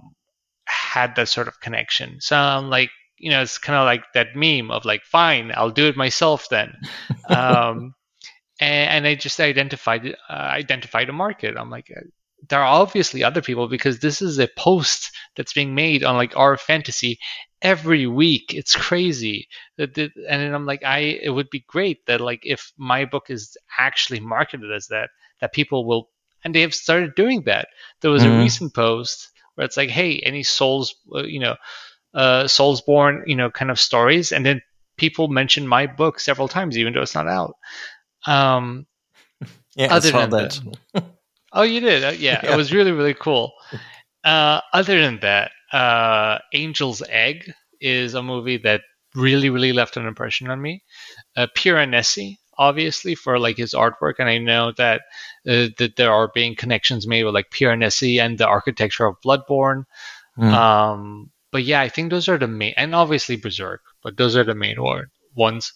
[0.64, 2.20] had that sort of connection.
[2.20, 5.70] So I'm like, you know, it's kind of like that meme of like, fine, I'll
[5.70, 6.74] do it myself then.
[7.28, 7.94] um,
[8.60, 11.56] and, and I just identified uh, identified a market.
[11.56, 12.00] I'm like, uh,
[12.48, 16.36] there are obviously other people because this is a post that's being made on like
[16.36, 17.18] r/fantasy
[17.62, 18.54] every week.
[18.54, 19.48] It's crazy.
[19.78, 23.56] And then I'm like, I it would be great that like if my book is
[23.78, 26.08] actually marketed as that, that people will,
[26.44, 27.68] and they have started doing that.
[28.00, 28.40] There was mm-hmm.
[28.40, 31.56] a recent post where it's like, hey, any souls, uh, you know,
[32.14, 34.62] uh, Soulsborne, you know, kind of stories, and then
[34.96, 37.56] people mention my book several times, even though it's not out.
[38.26, 38.86] Um,
[39.76, 40.60] yeah, other than that.
[41.52, 42.04] oh, you did?
[42.04, 43.52] Uh, yeah, yeah, it was really really cool.
[44.24, 48.82] Uh, other than that, uh, Angel's Egg is a movie that
[49.14, 50.82] really really left an impression on me.
[51.36, 55.02] Uh, Piranesi, obviously for like his artwork, and I know that
[55.48, 59.84] uh, that there are being connections made with like Piranesi and the architecture of Bloodborne.
[60.38, 60.52] Mm.
[60.52, 64.44] Um, but yeah, I think those are the main, and obviously Berserk, but those are
[64.44, 64.76] the main
[65.34, 65.72] ones.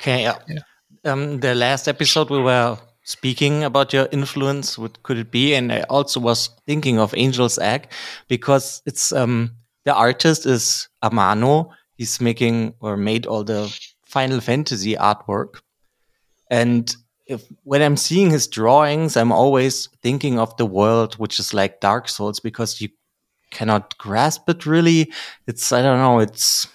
[0.00, 0.22] Okay.
[0.22, 0.38] Yeah.
[0.48, 0.62] yeah.
[1.04, 5.54] Um, the last episode we were speaking about your influence, what could it be?
[5.54, 7.88] And I also was thinking of Angel's Egg
[8.28, 9.52] because it's um
[9.84, 11.70] the artist is Amano.
[11.94, 13.72] He's making or made all the
[14.04, 15.60] Final Fantasy artwork.
[16.50, 16.94] And
[17.26, 21.80] if when I'm seeing his drawings, I'm always thinking of the world, which is like
[21.80, 22.88] Dark Souls, because you
[23.52, 25.12] cannot grasp it really.
[25.46, 26.68] It's I don't know, it's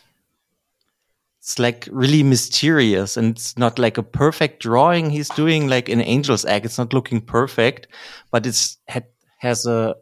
[1.41, 5.99] it's like really mysterious and it's not like a perfect drawing he's doing like in
[5.99, 6.65] Angel's Egg.
[6.65, 7.87] It's not looking perfect,
[8.29, 9.07] but it's had,
[9.39, 9.95] has a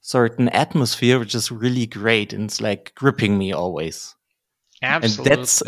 [0.00, 4.14] certain atmosphere which is really great and it's like gripping me always.
[4.80, 5.32] Absolutely.
[5.32, 5.62] And that's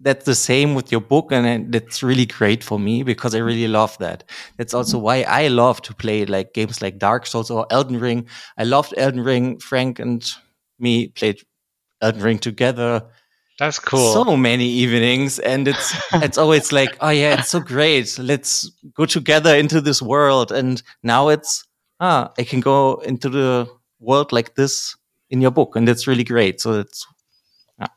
[0.00, 3.68] that's the same with your book and that's really great for me because I really
[3.68, 4.24] love that.
[4.58, 8.26] That's also why I love to play like games like Dark Souls or Elden Ring.
[8.58, 9.58] I loved Elden Ring.
[9.58, 10.22] Frank and
[10.78, 11.40] me played
[12.02, 13.02] Elden Ring together
[13.58, 14.12] that's cool.
[14.12, 18.18] So many evenings, and it's it's always like, oh yeah, it's so great.
[18.18, 20.52] Let's go together into this world.
[20.52, 21.64] And now it's
[22.00, 24.96] ah, I can go into the world like this
[25.30, 26.60] in your book, and that's really great.
[26.60, 27.06] So it's
[27.80, 27.88] yeah.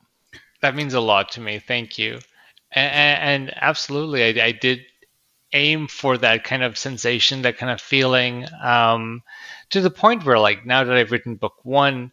[0.61, 1.59] that means a lot to me.
[1.59, 2.19] Thank you.
[2.71, 4.81] And, and absolutely, I, I, did
[5.53, 9.23] aim for that kind of sensation, that kind of feeling, um,
[9.71, 12.11] to the point where, like, now that I've written book one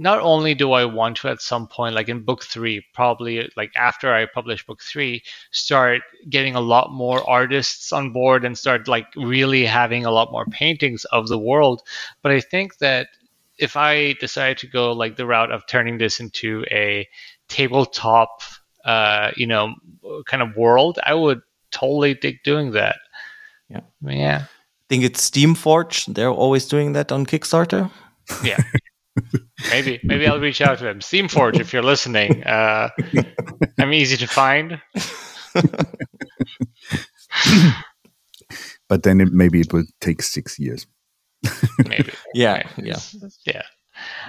[0.00, 3.70] not only do I want to at some point, like in book three, probably like
[3.76, 8.88] after I publish book three, start getting a lot more artists on board and start
[8.88, 11.82] like really having a lot more paintings of the world.
[12.22, 13.08] But I think that
[13.58, 17.06] if I decide to go like the route of turning this into a
[17.48, 18.40] tabletop,
[18.86, 19.74] uh, you know,
[20.24, 22.96] kind of world, I would totally dig doing that.
[23.68, 23.80] Yeah.
[24.00, 24.44] Yeah.
[24.46, 26.14] I think it's Steamforged.
[26.14, 27.90] They're always doing that on Kickstarter.
[28.42, 28.62] Yeah.
[29.70, 31.00] maybe maybe I'll reach out to him.
[31.00, 32.90] Steamforged, if you're listening, uh,
[33.78, 34.80] I'm easy to find.
[38.88, 40.86] but then it, maybe it will take six years.
[41.86, 42.12] maybe.
[42.34, 42.90] Yeah, maybe.
[42.90, 42.98] yeah,
[43.46, 43.62] yeah.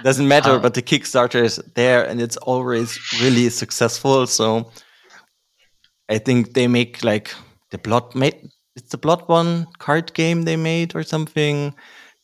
[0.02, 4.26] Doesn't matter, um, but the Kickstarter is there, and it's always really successful.
[4.26, 4.70] So
[6.08, 7.34] I think they make like
[7.70, 8.48] the blood made.
[8.74, 11.74] It's the Bloodborne card game they made or something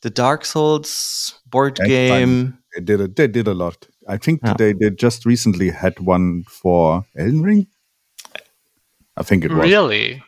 [0.02, 2.58] the Dark Souls board game.
[2.74, 3.88] They did a, they did a lot.
[4.06, 4.54] I think yeah.
[4.56, 7.66] they, they just recently had one for Elden Ring.
[9.16, 10.22] I think it was really.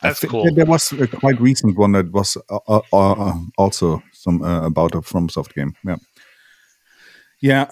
[0.00, 0.54] That's cool.
[0.54, 4.94] There was a quite recent one that was uh, uh, uh, also some uh, about
[4.94, 5.74] a FromSoft game.
[5.84, 5.96] Yeah,
[7.42, 7.66] yeah,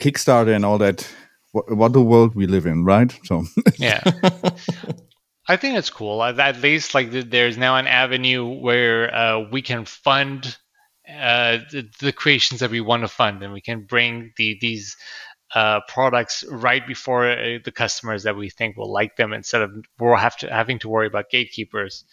[0.00, 1.08] Kickstarter and all that.
[1.52, 3.18] What, what the world we live in, right?
[3.24, 3.44] So
[3.78, 4.02] yeah.
[5.48, 6.22] I think it's cool.
[6.22, 10.58] At least, like, there's now an avenue where uh, we can fund
[11.08, 14.96] uh, the, the, creations that we want to fund, and we can bring the these
[15.54, 19.70] uh, products right before uh, the customers that we think will like them, instead of
[19.98, 22.04] we'll have to having to worry about gatekeepers.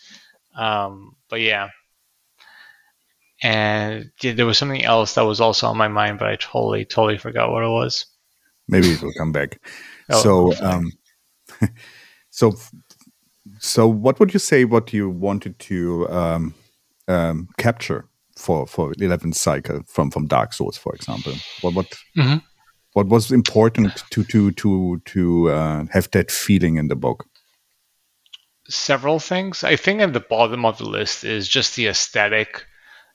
[0.57, 1.69] Um, but yeah,
[3.43, 6.85] and yeah, there was something else that was also on my mind, but I totally,
[6.85, 8.05] totally forgot what it was.
[8.67, 9.59] Maybe it will come back.
[10.07, 10.91] Oh, so, um,
[12.29, 12.53] so
[13.59, 14.65] so, what would you say?
[14.65, 16.55] What you wanted to um,
[17.07, 18.05] um, capture
[18.35, 21.33] for for 11th cycle from from Dark Souls, for example?
[21.61, 22.41] What what mm -hmm.
[22.93, 27.25] what was important to to to to uh, have that feeling in the book?
[28.67, 29.63] Several things.
[29.63, 32.65] I think at the bottom of the list is just the aesthetic.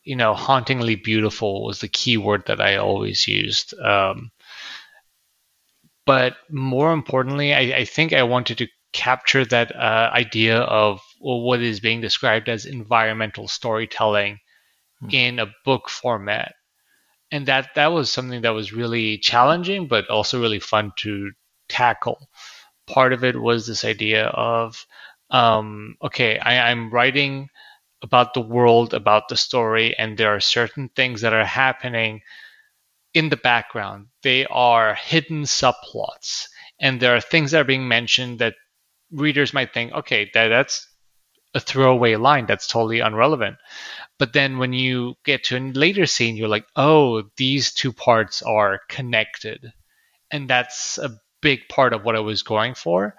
[0.02, 3.74] You know, hauntingly beautiful was the key word that I always used.
[3.78, 4.30] Um,
[6.06, 11.40] but more importantly, I, I, think I wanted to capture that uh, idea of well,
[11.42, 14.38] what is being described as environmental storytelling
[15.02, 15.12] mm.
[15.12, 16.54] in a book format
[17.30, 21.30] and that that was something that was really challenging but also really fun to
[21.68, 22.28] tackle
[22.86, 24.86] part of it was this idea of
[25.30, 27.48] um, okay I, i'm writing
[28.02, 32.22] about the world about the story and there are certain things that are happening
[33.14, 36.46] in the background they are hidden subplots
[36.80, 38.54] and there are things that are being mentioned that
[39.12, 40.86] readers might think, okay, that, that's
[41.54, 43.56] a throwaway line that's totally irrelevant.
[44.20, 48.42] But then when you get to a later scene, you're like, oh, these two parts
[48.42, 49.72] are connected.
[50.30, 53.16] And that's a big part of what I was going for.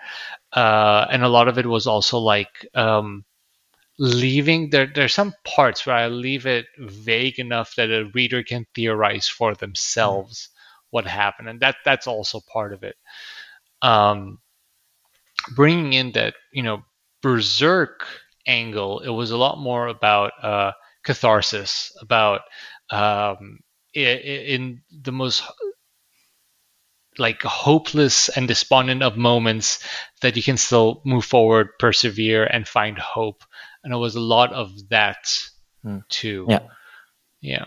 [0.53, 3.25] Uh, and a lot of it was also like um,
[3.97, 4.85] leaving there.
[4.85, 9.55] There's some parts where I leave it vague enough that a reader can theorize for
[9.55, 10.57] themselves mm.
[10.91, 12.95] what happened, and that that's also part of it.
[13.81, 14.37] Um,
[15.55, 16.83] bringing in that you know
[17.23, 18.05] berserk
[18.45, 20.71] angle, it was a lot more about uh,
[21.03, 22.41] catharsis, about
[22.89, 23.59] um,
[23.93, 25.43] in the most
[27.17, 29.85] like hopeless and despondent of moments
[30.21, 33.43] that you can still move forward, persevere, and find hope.
[33.83, 35.37] and it was a lot of that
[36.09, 36.45] too.
[36.49, 36.59] Yeah.
[37.41, 37.65] yeah.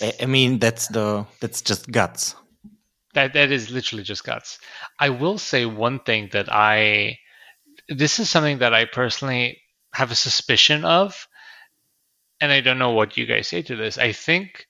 [0.00, 2.34] I, I mean, that's the that's just guts.
[3.14, 4.58] That that is literally just guts.
[4.98, 7.18] I will say one thing that I
[7.88, 9.60] this is something that I personally
[9.92, 11.28] have a suspicion of,
[12.44, 13.96] and I don't know what you guys say to this.
[13.96, 14.66] I think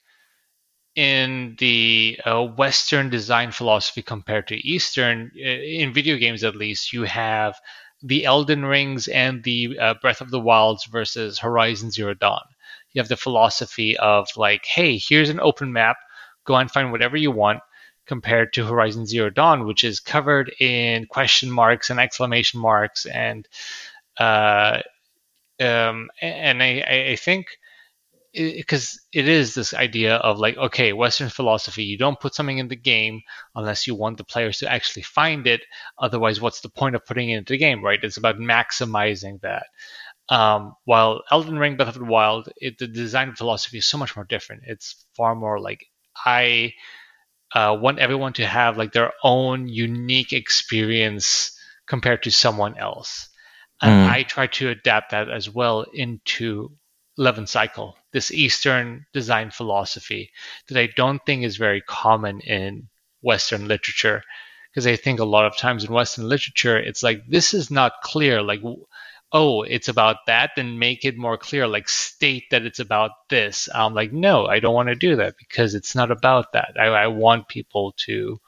[0.94, 6.92] in the uh, Western design philosophy compared to Eastern, uh, in video games at least,
[6.92, 7.56] you have
[8.00, 12.44] the Elden Rings and the uh, Breath of the Wilds versus Horizon Zero Dawn.
[12.92, 15.96] You have the philosophy of like, hey, here's an open map,
[16.44, 17.58] go and find whatever you want,
[18.06, 23.48] compared to Horizon Zero Dawn, which is covered in question marks and exclamation marks, and
[24.20, 24.78] uh,
[25.60, 27.46] um, and I, I think
[28.35, 32.68] because it, is this idea of like okay western philosophy you don't put something in
[32.68, 33.22] the game
[33.55, 35.62] unless you want the players to actually find it.
[35.99, 38.03] Otherwise what's the point of putting it into the game right?
[38.03, 39.66] It's about maximizing that.
[40.28, 44.16] Um, while elden ring breath of the wild it, the design philosophy is so much
[44.16, 44.62] more different.
[44.66, 45.87] It's far more like
[46.24, 46.72] i
[47.55, 53.28] uh, want everyone to have like their own unique experience compared to someone else.
[53.82, 54.07] And Mm.
[54.09, 56.76] i try to adapt that as well into
[57.18, 60.30] 11 cycle this eastern design philosophy
[60.68, 62.88] that i don't think is very common in
[63.22, 64.22] western literature.
[64.70, 68.02] Because i think a lot of times in western literature it's like this is not
[68.02, 68.60] clear like
[69.32, 73.68] oh it's about that then make it more clear like state that it's about this.
[73.74, 76.74] I'm like no i don't want to do that because it's not about that.
[76.78, 78.40] I, I want people to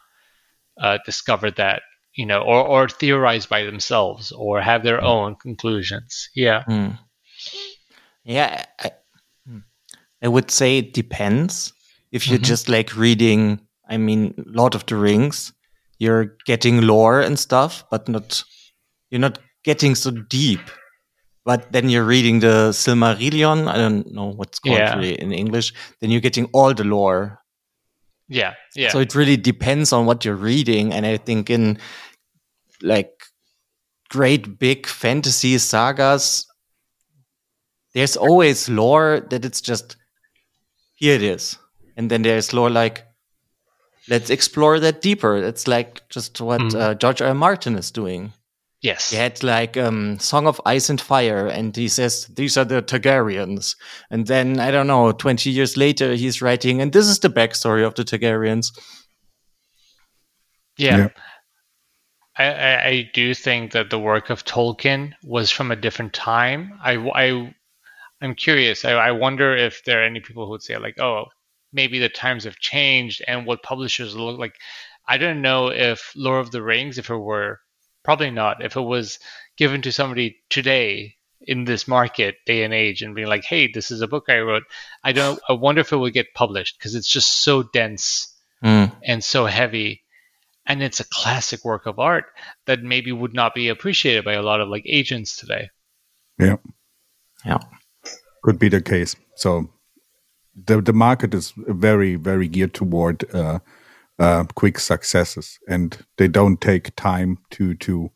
[0.78, 1.82] uh, discover that
[2.14, 6.28] you know or, or theorize by themselves or have their own conclusions.
[6.34, 6.64] Yeah.
[6.64, 6.90] Hmm.
[8.26, 8.90] Yeah, I,
[9.46, 9.58] hmm.
[10.22, 11.72] I would say it depends.
[12.12, 12.44] If you're Mhm.
[12.52, 15.52] just like reading, I mean, Lord of the Rings,
[15.98, 18.42] you're getting lore and stuff, but not
[19.10, 20.60] you're not getting so deep.
[21.44, 23.68] But then you're reading the Silmarillion.
[23.68, 24.96] I don't know what's called Yeah.
[24.96, 25.72] really in English.
[26.00, 27.38] Then you're getting all the lore.
[28.28, 30.92] yeah yeah So it really depends on what you're reading.
[30.92, 31.78] And I think in
[32.82, 33.12] like
[34.10, 36.44] great big fantasy sagas,
[37.96, 39.96] there's always lore that it's just
[40.96, 41.56] here it is.
[41.96, 43.04] And then there's lore like,
[44.08, 45.36] let's explore that deeper.
[45.36, 46.74] It's like just what Mhm.
[46.80, 47.28] uh, George R.
[47.28, 47.34] R.
[47.34, 48.32] Martin is doing.
[48.82, 52.66] yes He had like um, Song of Ice and Fire, and he says these are
[52.66, 53.74] the Targaryens.
[54.10, 57.84] And then I don't know, twenty years later, he's writing, and this is the backstory
[57.86, 58.66] of the Targaryens.
[60.78, 60.98] Yeah.
[60.98, 61.08] Yeah.
[62.38, 66.78] I, I, I do think that the work of Tolkien was from a different time.
[66.84, 67.54] I, I,
[68.20, 68.84] I'm curious.
[68.84, 71.26] I, I wonder if there are any people who would say, like, oh,
[71.72, 74.54] maybe the times have changed and what publishers look like.
[75.06, 77.60] I don't know if Lord of the Rings, if it were,
[78.02, 79.18] probably not, if it was
[79.56, 83.90] given to somebody today in this market day and age and being like, hey, this
[83.90, 84.64] is a book I wrote.
[85.04, 88.90] I don't, I wonder if it would get published because it's just so dense Mm.
[89.04, 90.02] and so heavy
[90.64, 92.24] and it's a classic work of art
[92.64, 95.68] that maybe would not be appreciated by a lot of like agents today
[96.38, 96.56] Yeah,
[97.44, 97.58] Yeah.
[98.46, 99.16] Could be the case.
[99.34, 99.68] So
[100.54, 103.58] the the market is very very geared toward uh,
[104.18, 108.10] uh, quick successes, and they don't take time to to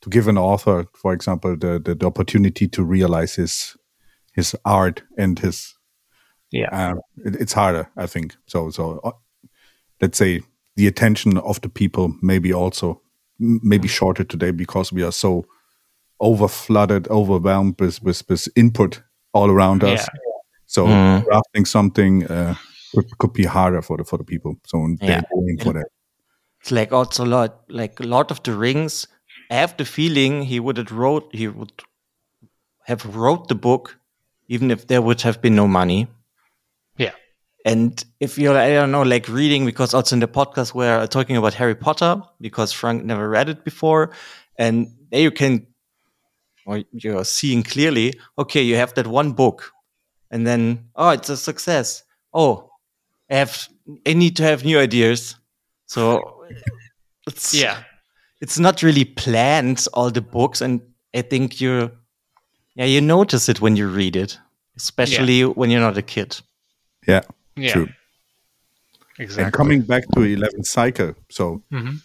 [0.00, 3.76] to give an author, for example, the the, the opportunity to realize his
[4.32, 5.74] his art and his
[6.50, 8.36] yeah uh, it, it's harder, I think.
[8.46, 9.12] So, so uh,
[10.00, 10.40] let's say
[10.76, 13.02] the attention of the people maybe also
[13.38, 15.44] maybe shorter today because we are so
[16.20, 19.02] over flooded, overwhelmed with, with with input
[19.34, 20.00] all around us.
[20.00, 20.20] Yeah.
[20.66, 21.24] So Mm.
[21.26, 22.54] crafting something uh,
[22.94, 24.56] could, could be harder for the for the people.
[24.66, 25.22] So they're Yeah.
[25.34, 25.86] going for that.
[26.60, 29.06] It's like also a lot like Lord of the Rings.
[29.50, 31.82] I have the feeling he would have wrote he would
[32.86, 33.98] have wrote the book
[34.48, 36.06] even if there would have been no money.
[36.98, 37.12] yeah
[37.66, 41.36] And if you're, I don't know, like reading, because also in the podcast we're talking
[41.36, 44.10] about Harry Potter, because Frank never read it before.
[44.58, 45.66] And there you can,
[46.66, 49.72] or you're seeing clearly, okay, you have that one book.
[50.30, 52.02] And then, oh, it's a success.
[52.32, 52.70] Oh,
[53.30, 53.68] I have,
[54.06, 55.36] I need to have new ideas.
[55.86, 56.44] So
[57.26, 57.82] it's, yeah
[58.44, 60.60] it's not really planned, all the books.
[60.60, 60.82] And
[61.14, 61.90] I think you,
[62.74, 64.38] yeah, you notice it when you read it,
[64.76, 66.40] especially when you're not a kid.
[67.06, 67.22] Yeah,
[67.56, 67.88] yeah true.
[69.18, 72.02] exactly And coming back to 11 cycle, so Mhm.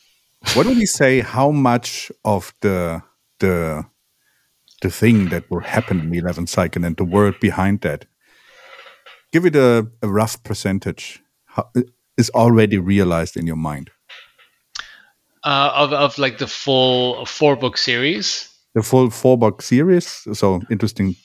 [0.53, 1.19] what would you say?
[1.19, 3.01] How much of the
[3.39, 3.85] the
[4.81, 8.05] the thing that will happen in the 11 cycle and the word behind that?
[9.31, 11.21] Give it a, a rough percentage.
[11.45, 11.69] How,
[12.17, 13.91] is already realized in your mind?
[15.43, 20.27] uh, of, of like the full four book series the full four book series.
[20.33, 21.15] So interesting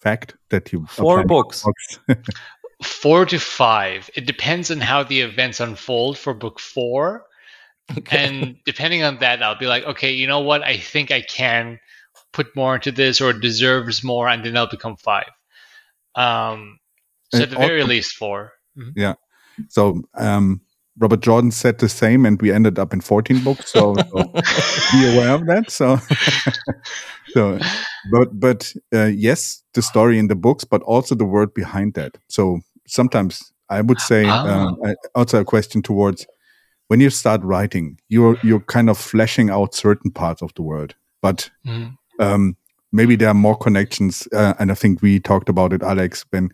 [0.00, 1.64] fact that you Four books.
[1.64, 1.98] books.
[2.82, 4.08] Four to five.
[4.14, 7.26] It depends on how the events unfold for book four.
[8.10, 10.62] And depending on that, I'll be like, okay, you know what?
[10.62, 11.78] I think I can
[12.32, 15.30] put more into this or deserves more, and then it'll become five.
[16.14, 16.78] Um,
[17.32, 18.52] so And at the very also- least, four.
[18.96, 19.14] Yeah.
[19.68, 20.60] So um,
[20.98, 23.70] Robert Jordan said the same, and we ended up in 14 books.
[23.72, 24.24] So, so
[24.92, 25.64] be aware of that.
[25.70, 25.98] So,
[27.28, 27.58] so
[28.12, 32.16] but but uh, yes, the story in the books, but also the word behind that.
[32.28, 34.76] So sometimes I would say um.
[34.84, 36.26] I- also a question towards
[36.88, 40.94] when you start writing, you're you're kind of fleshing out certain parts of the world,
[41.22, 41.96] but Mhm.
[42.20, 42.56] Um,
[42.92, 44.28] maybe there are more connections.
[44.32, 46.24] Uh, and I think we talked about it, Alex.
[46.30, 46.50] When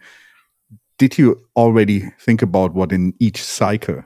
[0.99, 4.03] did you already think about what in each cycle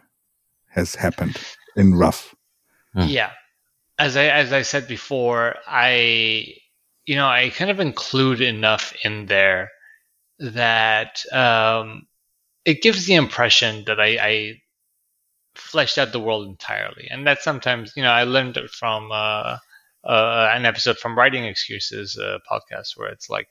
[0.68, 1.36] has happened
[1.76, 2.34] in rough?
[2.94, 3.02] Hmm.
[3.02, 3.30] Yeah.
[3.98, 6.54] As I as I said before, I
[7.06, 9.70] you know, I kind of include enough in there
[10.38, 12.06] that um
[12.64, 14.62] it gives the impression that I, I
[15.54, 17.08] fleshed out the world entirely.
[17.10, 19.56] And that sometimes, you know, I learned it from uh,
[20.04, 23.48] uh, an episode from Writing Excuses uh, podcast where it's like,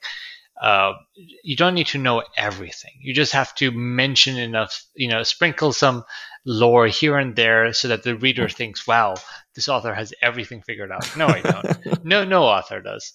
[0.61, 2.91] uh, you don't need to know everything.
[2.99, 6.03] You just have to mention enough, you know, sprinkle some
[6.45, 9.15] lore here and there so that the reader thinks, wow,
[9.55, 11.15] this author has everything figured out.
[11.15, 12.03] No, I don't.
[12.05, 13.13] no, no author does.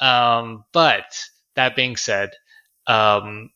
[0.00, 1.04] Um, but
[1.54, 2.30] that being said,
[2.86, 3.50] um,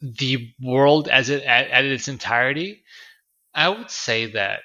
[0.00, 2.84] the world as it at, at its entirety,
[3.54, 4.60] I would say that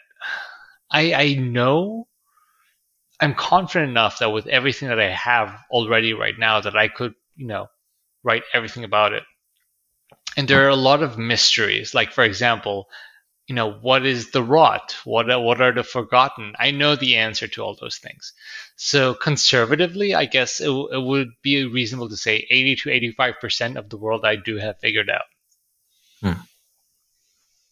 [0.90, 2.08] I, I know
[3.20, 7.14] I'm confident enough that with everything that I have already right now that I could,
[7.36, 7.68] you know,
[8.24, 9.24] write everything about it.
[10.36, 11.96] And there are a lot of mysteries.
[11.96, 12.88] Like for example,
[13.48, 14.96] you know, what is the rot?
[15.06, 16.54] What are, what are the forgotten?
[16.60, 18.34] I know the answer to all those things.
[18.76, 23.78] So conservatively, I guess it, it would be reasonable to say 80 to 85 percent
[23.78, 25.26] of the world I do have figured out.
[26.22, 26.42] Hmm.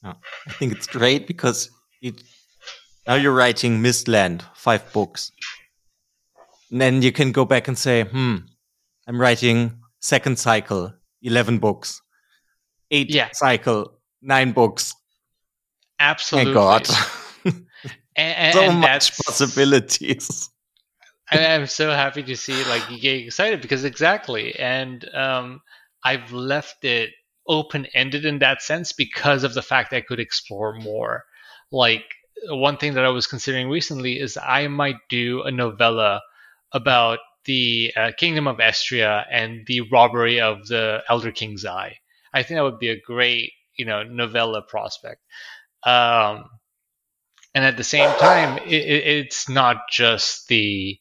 [0.03, 1.69] I think it's great because
[2.01, 2.21] it,
[3.07, 5.31] now you're writing Mistland, five books.
[6.71, 8.37] And then you can go back and say, hmm,
[9.07, 12.01] I'm writing second cycle, 11 books.
[12.91, 13.29] Eight Yeah.
[13.33, 14.93] cycle, nine books.
[15.99, 16.53] Absolutely.
[16.53, 16.89] Thank God.
[18.17, 20.49] And, so and much possibilities.
[21.31, 25.59] I'm so happy to see like you get excited because exactly, and um,
[26.03, 27.09] I've left it
[27.47, 31.25] open ended in that sense because of the fact I could explore more.
[31.73, 32.05] Like
[32.49, 36.21] one thing that I was considering recently is I might do a novella
[36.71, 41.97] about the uh, kingdom of Estria and the robbery of the Elder King's Eye.
[42.33, 45.21] I think that would be a great, you know, novella prospect.
[45.83, 46.49] Um,
[47.53, 50.99] and at the same time, it, it, it's not just the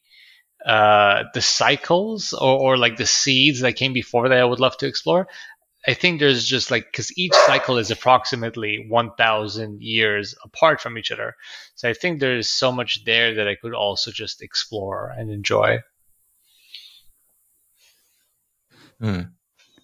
[0.65, 4.75] uh, the cycles or, or like the seeds that came before that I would love
[4.77, 5.27] to explore.
[5.87, 11.11] I think there's just like because each cycle is approximately 1,000 years apart from each
[11.11, 11.35] other,
[11.75, 15.79] so I think there's so much there that I could also just explore and enjoy.
[18.99, 19.21] Hmm.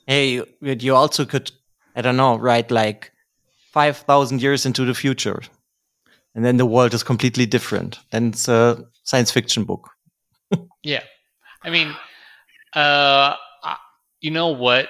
[0.07, 1.51] Hey, you- you also could,
[1.95, 3.11] I don't know, write like
[3.71, 5.41] 5,000 years into the future.
[6.33, 7.99] And then the world is completely different.
[8.11, 9.89] Then it's a science fiction book.
[10.83, 11.03] Yeah,
[11.63, 11.95] I mean,
[12.73, 13.35] uh,
[14.19, 14.89] you know what?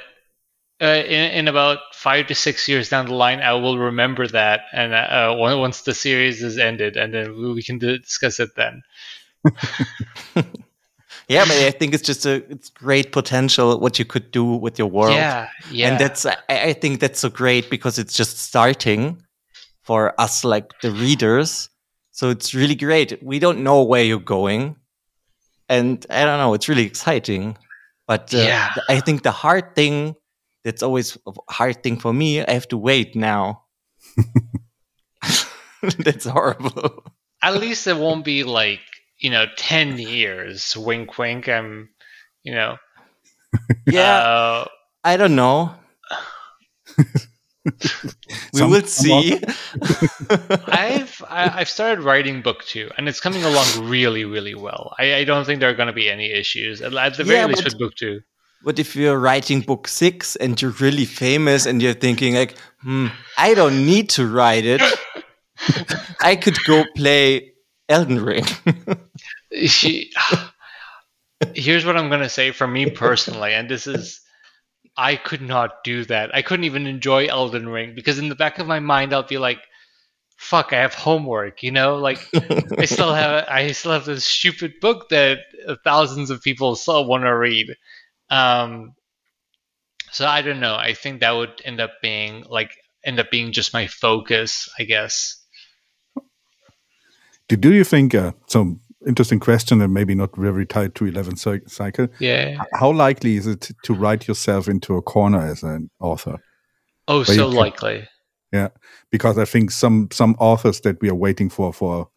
[0.82, 4.62] Uh, in, in about five to six years down the line, I will remember that,
[4.74, 8.82] and uh, once the series is ended, and then we we can discuss it then.
[11.28, 14.78] Yeah, but I think it's just a it's great potential what you could do with
[14.78, 15.14] your world.
[15.14, 19.22] Yeah, yeah, And that's I, I think that's so great because it's just starting
[19.84, 21.70] for us like the readers.
[22.12, 23.24] So it's really great.
[23.24, 24.76] We don't know where you're going.
[25.70, 27.58] And I don't know, it's really exciting.
[28.08, 28.74] But uh, Yeah.
[28.90, 30.16] I think the hard thing
[30.64, 33.64] that's always a hard thing for me, I have to wait now.
[36.00, 37.04] that's horrible.
[37.42, 38.82] at least it won't be like
[39.20, 40.76] you know ten years.
[40.78, 41.48] Wink, wink.
[41.50, 41.90] I'm,
[42.44, 42.78] you know,
[43.88, 44.66] Yeah, uh,
[45.04, 45.74] I don't know.
[48.54, 49.40] we Some- will see.
[50.68, 54.94] I've I, I've started writing book two, and it's coming along really, really well.
[55.00, 57.46] I, I don't think there are going to be any issues at, the very Yeah,
[57.48, 58.22] least with book two.
[58.64, 63.08] But if you're writing book six and you're really famous and you're thinking like, hmm,
[63.38, 64.82] I don't need to write it.
[66.22, 67.54] I could go play
[67.90, 68.46] Elden Ring.
[69.66, 70.14] She,
[71.54, 74.22] here's what I'm going to say for me personally, and this is,
[74.96, 76.34] I could not do that.
[76.34, 79.38] I couldn't even enjoy Elden Ring because in the back of my mind, I'll be
[79.38, 79.60] like,
[80.42, 82.28] fuck, I have homework, you know, like
[82.80, 85.40] I still have I still have this stupid book that
[85.84, 87.76] thousands of people still want to read.
[88.32, 88.96] Um,
[90.12, 90.76] so I don't know.
[90.76, 94.84] I think that would end up being like end up being just my focus, I
[94.84, 95.38] guess.
[97.48, 98.78] Do, do you think uh, so?
[99.08, 102.08] Interesting question, and maybe not very tied to eleven cycle.
[102.20, 102.64] Yeah.
[102.76, 106.38] How likely is it to write yourself into a corner as an author?
[107.08, 108.08] Oh, so likely.
[108.54, 108.70] Yeah,
[109.10, 112.10] because I think some some authors that we are waiting for for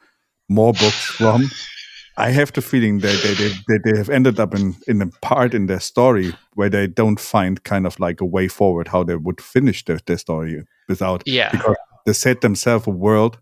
[0.49, 1.51] more books from,
[2.17, 5.07] I have the feeling that they, they, they, they have ended up in in a
[5.21, 9.05] part in their story where they don't find kind of like a way forward how
[9.05, 11.51] they would finish their, their story without yeah.
[11.51, 13.39] because they set themselves a world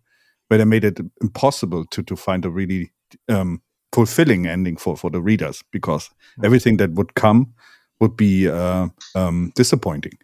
[0.48, 2.90] where they made it impossible to to find a really
[3.28, 3.60] um,
[3.92, 6.10] fulfilling ending for for the readers because
[6.42, 7.52] everything that would come
[8.00, 10.18] would be uh, um, disappointing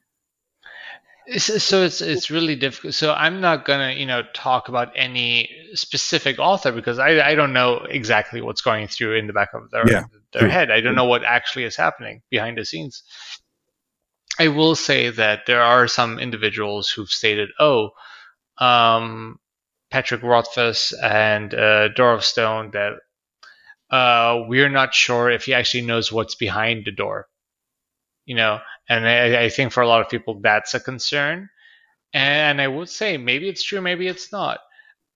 [1.37, 2.95] so it's it's really difficult.
[2.95, 7.53] So I'm not gonna you know talk about any specific author because I, I don't
[7.53, 10.71] know exactly what's going through in the back of their yeah, their head.
[10.71, 13.03] I don't know what actually is happening behind the scenes.
[14.39, 17.91] I will say that there are some individuals who've stated, "Oh,
[18.59, 19.39] um,
[19.91, 22.93] Patrick Rothfuss and uh, Door of Stone that
[23.91, 27.27] uh, we're not sure if he actually knows what's behind the door."
[28.25, 31.49] You know, and I, I think for a lot of people, that's a concern.
[32.13, 34.61] And I would say maybe it's true, maybe it's not.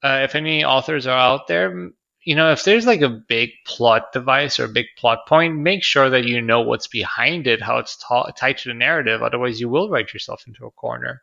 [0.03, 1.91] Uh, if any authors are out there,
[2.25, 5.83] you know, if there's like a big plot device or a big plot point, make
[5.83, 7.97] sure that you know what's behind it, how it's
[8.37, 9.23] tied to the narrative.
[9.23, 11.23] Otherwise, you will write yourself into a corner.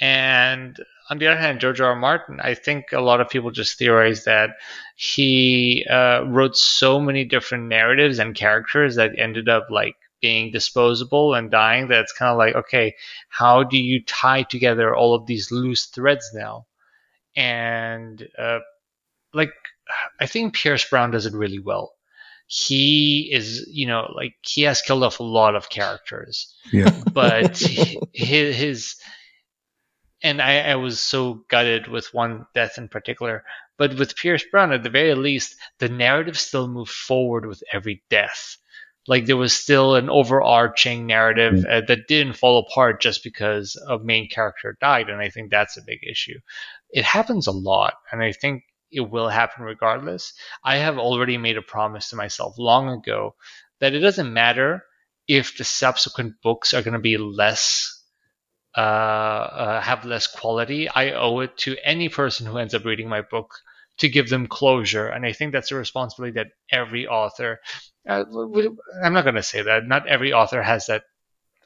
[0.00, 0.78] And
[1.10, 1.90] on the other hand, George R.
[1.90, 1.96] R.
[1.96, 4.50] Martin, I think a lot of people just theorize that
[4.96, 11.34] he uh, wrote so many different narratives and characters that ended up like being disposable
[11.34, 12.94] and dying that it's kind of like okay
[13.28, 16.66] how do you tie together all of these loose threads now?
[17.36, 18.60] And uh,
[19.32, 19.52] like
[20.18, 21.94] i think pierce brown does it really well.
[22.46, 26.54] He is you know like he has killed off a lot of characters.
[26.72, 26.90] Yeah.
[27.12, 27.58] But
[28.12, 28.96] his, his
[30.22, 33.44] and I, I was so gutted with one death in particular
[33.78, 38.02] but with pierce brown at the very least the narrative still moved forward with every
[38.10, 38.58] death
[39.06, 41.70] like there was still an overarching narrative mm.
[41.70, 45.76] uh, that didn't fall apart just because a main character died and i think that's
[45.76, 46.38] a big issue.
[46.90, 50.32] It happens a lot and i think it will happen regardless.
[50.64, 53.36] I have already made a promise to myself long ago
[53.80, 54.84] that it doesn't matter
[55.28, 57.96] if the subsequent books are going to be less
[58.76, 60.88] uh, uh, have less quality.
[60.88, 63.50] I owe it to any person who ends up reading my book
[64.00, 67.60] to give them closure and i think that's a responsibility that every author
[68.08, 68.24] uh,
[69.02, 69.86] I'm not going to say that.
[69.86, 71.02] Not every author has that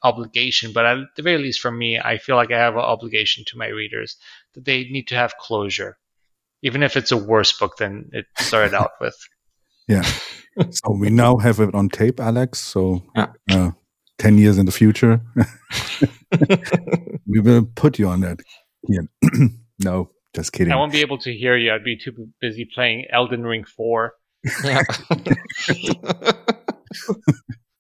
[0.03, 3.45] obligation, but at the very least, for me, I feel like I have an obligation
[3.49, 4.17] to my readers
[4.55, 5.97] that they need to have closure,
[6.63, 9.17] even if it's a worse book than it started out with.
[9.89, 10.03] Yeah.
[10.71, 12.61] so we now have it on tape, Alex.
[12.61, 13.33] So yeah.
[13.51, 13.71] uh,
[14.19, 15.21] 10 years in the future,
[17.27, 18.41] we will put you on that.
[18.89, 19.03] Yeah.
[19.79, 20.73] no, just kidding.
[20.73, 21.73] I won't be able to hear you.
[21.73, 24.13] I'd be too busy playing Elden Ring 4.
[24.65, 24.83] Yeah.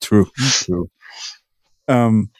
[0.00, 0.26] true.
[0.36, 0.88] True.
[1.88, 2.30] Um,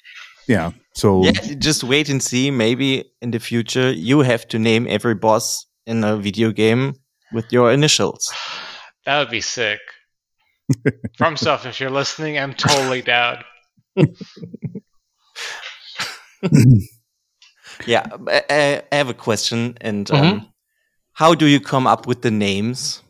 [0.47, 0.71] yeah.
[0.95, 2.51] So yeah, just wait and see.
[2.51, 6.95] Maybe in the future you have to name every boss in a video game
[7.33, 8.33] with your initials.
[9.07, 9.81] That would be sick.
[11.19, 13.45] FromSoft, if you're listening, I'm totally down.
[17.87, 19.77] yeah, I, I, have a question.
[19.81, 20.49] And um, mm -hmm.
[21.13, 23.05] how do you come up with the names?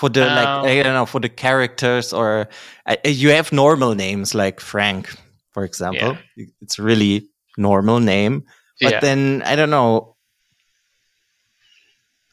[0.00, 2.48] for the um, like I don't know for the characters or
[2.86, 5.14] uh, you have normal names like Frank,
[5.50, 6.16] for example.
[6.36, 6.46] Yeah.
[6.62, 7.28] It's really
[7.58, 8.44] normal name,
[8.80, 9.00] but yeah.
[9.00, 10.16] then I don't know.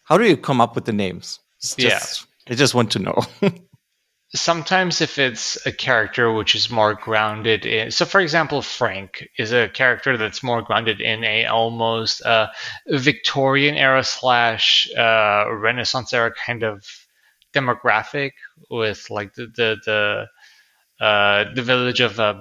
[0.05, 1.39] How do you come up with the names?
[1.61, 1.99] Just, yeah,
[2.49, 3.19] I just want to know.
[4.35, 9.53] Sometimes, if it's a character which is more grounded in, so for example, Frank is
[9.53, 12.47] a character that's more grounded in a almost uh,
[12.87, 16.85] Victorian era slash uh, Renaissance era kind of
[17.53, 18.31] demographic
[18.69, 20.27] with like the the
[20.99, 22.33] the, uh, the village of uh.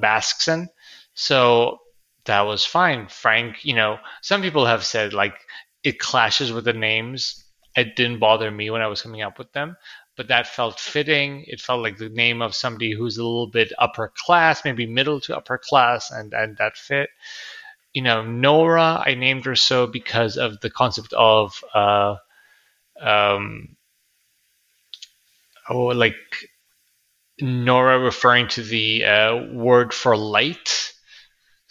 [1.14, 1.78] So
[2.24, 3.08] that was fine.
[3.08, 5.34] Frank, you know, some people have said like
[5.84, 7.44] it clashes with the names.
[7.76, 9.76] It didn't bother me when I was coming up with them,
[10.16, 11.44] but that felt fitting.
[11.46, 15.20] It felt like the name of somebody who's a little bit upper class, maybe middle
[15.22, 17.10] to upper class, and and that fit.
[17.92, 22.16] You know, Nora, I named her so because of the concept of uh,
[23.00, 23.76] um,
[25.68, 26.16] oh, like
[27.40, 30.92] Nora referring to the uh, word for light.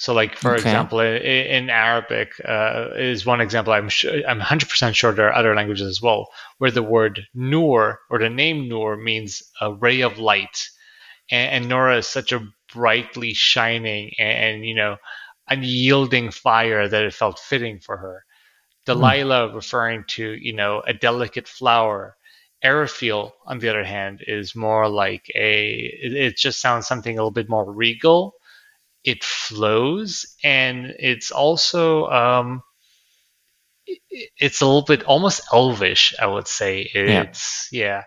[0.06, 0.62] So, like for okay.
[0.62, 3.74] example, in, in Arabic uh, is one example.
[3.74, 6.28] I'm sure, I'm 100 percent sure there are other languages as well
[6.60, 10.70] where the word nur or the name nur means a ray of light,
[11.32, 14.98] and, and Nora is such a brightly shining and, and you know
[15.48, 18.26] unyielding fire that it felt fitting for her.
[18.86, 19.56] Delilah mm.
[19.56, 22.16] referring to you know a delicate flower.
[22.64, 25.78] Araphil, on the other hand, is more like a.
[26.04, 28.36] It, it just sounds something a little bit more regal
[29.06, 32.64] it flows and it's also um,
[33.86, 36.90] it's a little bit almost elvish i would say.
[36.94, 38.04] It's yeah, yeah.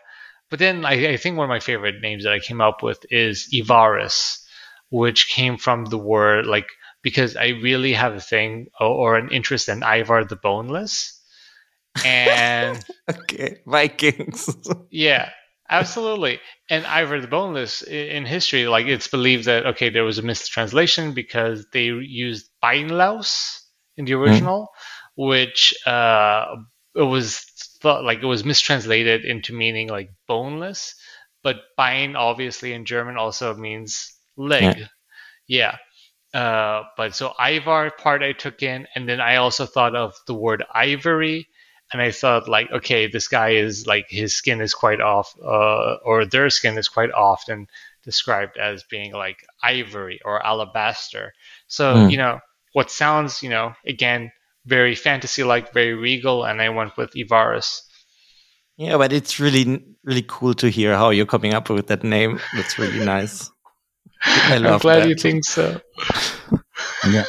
[0.51, 2.99] but then I, I, think one of my favorite names that i came up with
[3.11, 4.45] is ivaris
[4.91, 6.69] which came from the word like
[7.03, 11.15] because i really have a thing or, or an interest in ivar the boneless.
[12.05, 14.55] And okay vikings.
[14.91, 15.31] Yeah
[15.71, 16.41] Absolutely.
[16.71, 21.13] And Ivar the Boneless in history, like it's believed that okay, there was a mistranslation
[21.13, 23.61] because they used Beinlaus
[23.97, 24.69] in the original,
[25.19, 25.29] mm.
[25.29, 26.57] which uh,
[26.95, 27.41] it was
[27.83, 30.95] thought like it was mistranslated into meaning like boneless.
[31.43, 34.79] But Bein obviously in German also means leg.
[35.47, 35.77] Yeah.
[36.35, 36.41] yeah.
[36.41, 40.35] Uh, but so Ivar part I took in, and then I also thought of the
[40.35, 41.49] word ivory
[41.93, 45.97] and I thought like, okay, this guy is like his skin is quite off, uh,
[46.05, 47.67] or their skin is quite often
[48.05, 51.33] described as being like ivory or alabaster.
[51.67, 52.11] So mm.
[52.11, 52.41] you know
[52.73, 54.33] what sounds, you know, again
[54.67, 57.81] very fantasy-like, very regal, and I went with Ivaris.
[58.77, 62.39] Yeah, but it's really really cool to hear how you're coming up with that name.
[62.55, 63.51] That's really nice.
[64.23, 65.09] I love I'm glad that.
[65.09, 65.81] you think so.
[67.11, 67.25] yeah,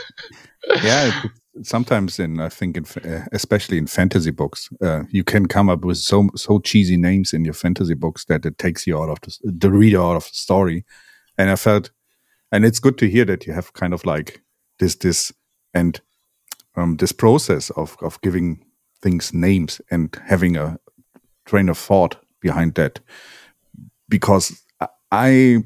[0.84, 1.24] yeah
[1.64, 5.86] sometimes in I think in uh, especially in fantasy books, uh, you can come up
[5.86, 9.20] with so so cheesy names in your fantasy books that it takes you out of
[9.22, 10.86] the, the reader out of the story.
[11.38, 11.91] And I felt,
[12.51, 14.41] and it's good to hear that you have kind of like
[14.80, 15.34] this this
[15.74, 16.01] and
[16.76, 18.66] um, this process of of giving
[19.01, 20.78] things names and having a
[21.45, 22.99] train of thought behind that,
[24.07, 24.62] because
[25.12, 25.64] I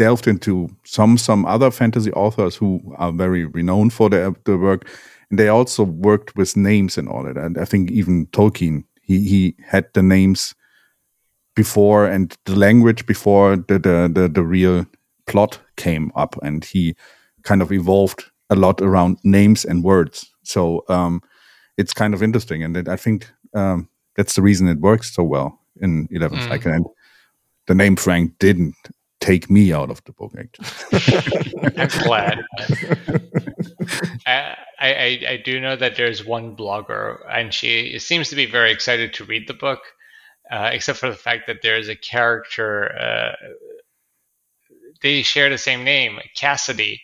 [0.00, 4.88] delved into some some other fantasy authors who are very renowned for their, their work,
[5.28, 7.36] and they also worked with names and all that.
[7.36, 10.54] And I think even Tolkien, he he had the names
[11.54, 14.86] before and the language before the the the, the real
[15.26, 16.94] plot came up, and he
[17.42, 20.32] kind of evolved a lot around names and words.
[20.44, 21.20] So um,
[21.76, 25.60] it's kind of interesting, and I think um, that's the reason it works so well
[25.82, 26.48] in 11th mm.
[26.48, 26.72] Cycle.
[26.72, 26.86] And
[27.66, 28.74] the name Frank didn't
[29.20, 30.32] take me out of the book.
[30.38, 32.44] Actually, I'm glad.
[34.26, 38.72] I, I, I do know that there's one blogger, and she seems to be very
[38.72, 39.80] excited to read the book,
[40.50, 42.92] uh, except for the fact that there's a character.
[42.96, 43.32] Uh,
[45.02, 47.02] they share the same name, Cassidy,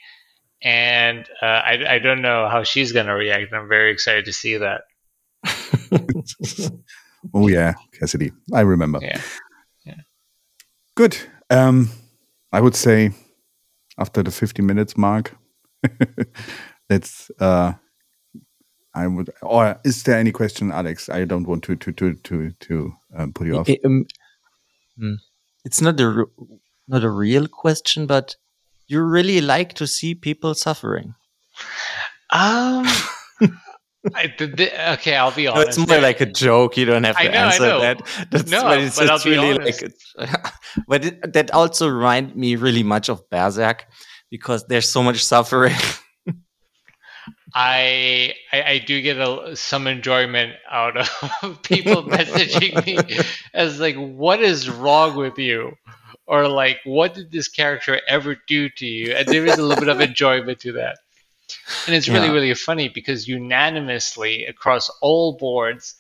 [0.62, 3.52] and uh, I, I don't know how she's going to react.
[3.52, 4.82] I'm very excited to see that.
[7.34, 8.32] oh yeah, Cassidy.
[8.52, 9.00] I remember.
[9.02, 9.20] Yeah.
[9.84, 10.00] Yeah.
[10.94, 11.16] Good.
[11.50, 11.90] Um,
[12.57, 13.11] I would say
[13.98, 15.36] after the 50 minutes mark,
[16.90, 17.30] let's.
[17.38, 17.74] Uh,
[18.94, 19.30] I would.
[19.42, 21.11] Or is there any question, Alex?
[21.11, 23.68] I don't want to to to to to um, put you off.
[23.84, 24.07] Um,
[24.98, 25.16] hmm.
[25.66, 26.24] it's not a
[26.88, 28.36] not a real question, but
[28.86, 31.14] you really like to see people suffering.
[32.30, 32.86] Um.
[34.14, 35.78] I, the, okay, I'll be honest.
[35.78, 36.76] No, it's more like a joke.
[36.76, 38.02] You don't have to know, answer that.
[38.30, 39.92] That's, no, but it's, but it's really like.
[40.88, 43.86] but it, that also reminded me really much of Berserk
[44.30, 45.74] because there's so much suffering.
[47.54, 53.96] I, I, I do get a, some enjoyment out of people messaging me as like,
[53.96, 55.72] "What is wrong with you?"
[56.26, 59.82] or like, "What did this character ever do to you?" And there is a little
[59.82, 60.98] bit of enjoyment to that.
[61.86, 62.32] And it's really, yeah.
[62.32, 65.94] really funny because unanimously across all boards,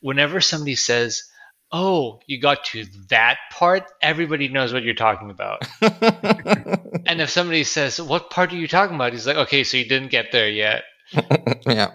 [0.00, 1.24] whenever somebody says,
[1.70, 5.68] Oh, you got to that part, everybody knows what you're talking about.
[5.82, 9.12] and if somebody says, What part are you talking about?
[9.12, 10.84] He's like, Okay, so you didn't get there yet.
[11.66, 11.92] yeah.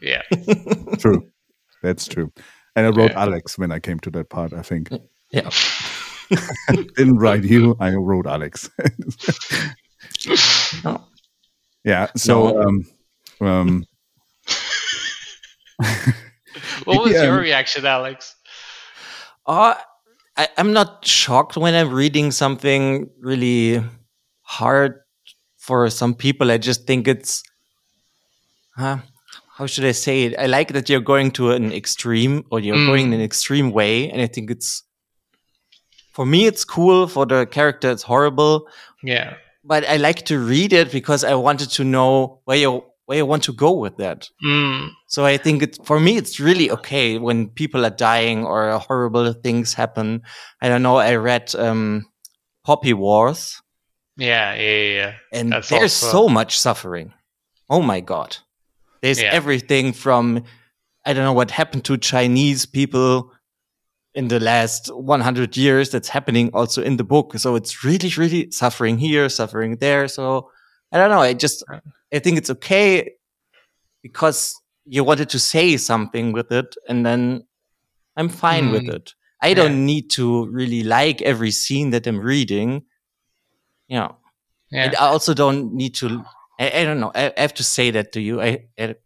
[0.00, 0.22] Yeah.
[0.98, 1.30] True.
[1.82, 2.32] That's true.
[2.76, 3.22] And I wrote yeah.
[3.22, 4.90] Alex when I came to that part, I think.
[5.30, 5.48] Yeah.
[6.96, 8.70] didn't write you, I wrote Alex.
[10.84, 11.04] oh.
[11.84, 12.08] Yeah.
[12.16, 12.62] So, no.
[12.62, 12.86] um,
[13.40, 13.86] um,
[16.84, 17.24] what was yeah.
[17.24, 18.36] your reaction, Alex?
[19.46, 19.74] Uh,
[20.36, 23.82] I, am not shocked when I'm reading something really
[24.42, 25.00] hard
[25.56, 26.50] for some people.
[26.50, 27.42] I just think it's,
[28.76, 28.98] huh,
[29.56, 30.38] how should I say it?
[30.38, 32.86] I like that you're going to an extreme or you're mm.
[32.86, 34.10] going in an extreme way.
[34.10, 34.82] And I think it's,
[36.12, 37.06] for me, it's cool.
[37.06, 38.68] For the character, it's horrible.
[39.02, 43.18] Yeah but I like to read it because I wanted to know where you where
[43.18, 44.28] you want to go with that.
[44.46, 48.78] Mm, So I think it's for me, it's really okay when people are dying or
[48.78, 50.22] horrible things happen.
[50.62, 50.96] I don't know.
[50.96, 52.06] I read um,
[52.64, 53.60] Poppy Wars,
[54.16, 57.12] yeah, yeah, yeah, and That's there's so much suffering.
[57.68, 58.36] Oh my god!
[59.02, 59.30] There's Yeah.
[59.32, 60.44] everything from
[61.04, 63.32] I don't know what happened to Chinese people
[64.14, 65.90] in the last 100 years.
[65.90, 67.38] That's happening also in the book.
[67.38, 70.08] So it's really, really suffering here, suffering there.
[70.08, 70.50] So
[70.92, 71.20] I don't know.
[71.20, 71.64] I just
[72.12, 73.12] I think it's okay
[74.02, 77.44] because you wanted to say something with it, and then
[78.16, 78.94] I'm fine with Mm.
[78.94, 79.14] it.
[79.42, 82.82] I don't need to really like every scene that I'm reading.
[83.88, 84.08] Yeah.
[84.70, 84.84] Yeah.
[84.84, 86.24] And I also don't need to.
[86.58, 87.10] I, I don't know.
[87.14, 88.40] I, I have to say that to you.
[88.42, 88.96] I, I.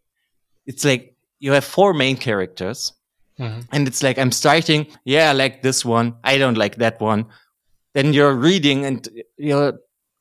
[0.67, 2.93] It's like you have four main characters,
[3.39, 3.67] Mhm.
[3.73, 4.87] and it's like I'm starting.
[5.05, 6.15] Yeah, I like this one.
[6.25, 7.27] I don't like that one.
[7.95, 9.09] Then you're reading, and
[9.39, 9.75] you're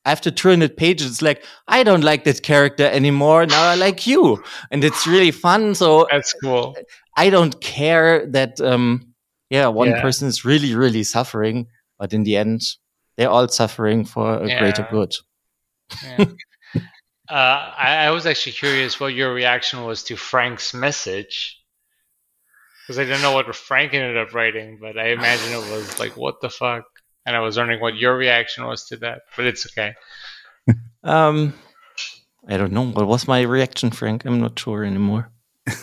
[0.05, 1.09] after 200 pages.
[1.11, 3.45] It's like I don't like that character anymore.
[3.45, 5.76] Now I like you, and it's really fun.
[5.76, 6.76] So That's cool.
[7.18, 8.59] I don't care that.
[8.61, 9.14] um
[9.49, 10.01] Yeah, one Yeah.
[10.01, 11.68] person is really, really suffering,
[11.99, 12.61] but in the end,
[13.18, 15.14] they're all suffering for a greater good.
[16.03, 16.26] Yeah.
[17.30, 21.62] uh, I, I was actually curious what your reaction was to Frank's message.
[22.86, 26.17] Because I didn't know what Frank ended up writing, but I imagine it was like,
[26.17, 26.84] what the fuck?
[27.25, 29.93] And I was wondering what your reaction was to that, but it's okay.
[31.05, 31.53] Um,
[32.47, 32.86] I don't know.
[32.86, 34.23] What was my reaction, Frank?
[34.23, 35.29] I'm not sure anymore.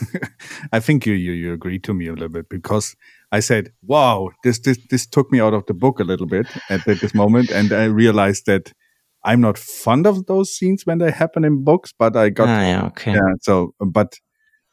[0.72, 2.96] I think you, you you agreed to me a little bit because
[3.30, 6.46] I said, "Wow, this this this took me out of the book a little bit
[6.70, 8.72] at, at this moment," and I realized that
[9.24, 12.60] I'm not fond of those scenes when they happen in books, but I got ah,
[12.60, 13.12] yeah, okay.
[13.12, 13.34] yeah.
[13.42, 14.18] So, but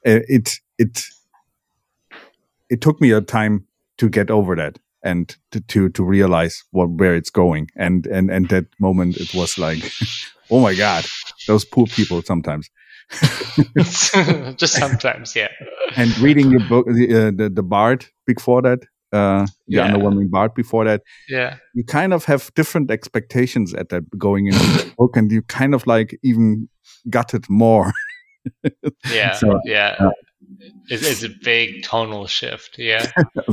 [0.06, 1.04] uh, it it
[2.70, 3.66] it took me a time
[3.98, 8.30] to get over that and to to, to realize what where it's going, and and
[8.32, 9.92] and that moment it was like,
[10.52, 11.06] oh my god,
[11.48, 12.70] those poor people sometimes.
[14.58, 15.48] Just sometimes, yeah.
[15.96, 18.80] and reading the book, the, uh, the the Bard before that,
[19.14, 19.88] uh, the Yeah.
[19.88, 21.56] underwhelming Bard before that, Yeah.
[21.74, 25.74] you kind of have different expectations at that going into the book, and you kind
[25.74, 26.68] of like even
[27.10, 27.94] got it more.
[29.12, 29.34] Yeah.
[29.34, 29.96] So, yeah.
[30.00, 30.12] uh,
[30.90, 32.78] It's, it's a big tonal shift.
[32.78, 33.06] Yeah.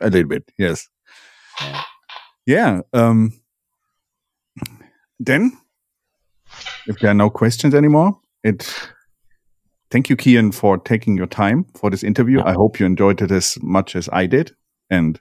[0.00, 0.88] a little bit, yes.
[2.46, 2.80] Yeah.
[2.92, 3.32] Um,
[5.18, 5.56] then,
[6.86, 8.90] if there are no questions anymore, it.
[9.90, 12.42] Thank you, Kian, for taking your time for this interview.
[12.42, 14.50] I hope you enjoyed it as much as I did,
[14.90, 15.20] and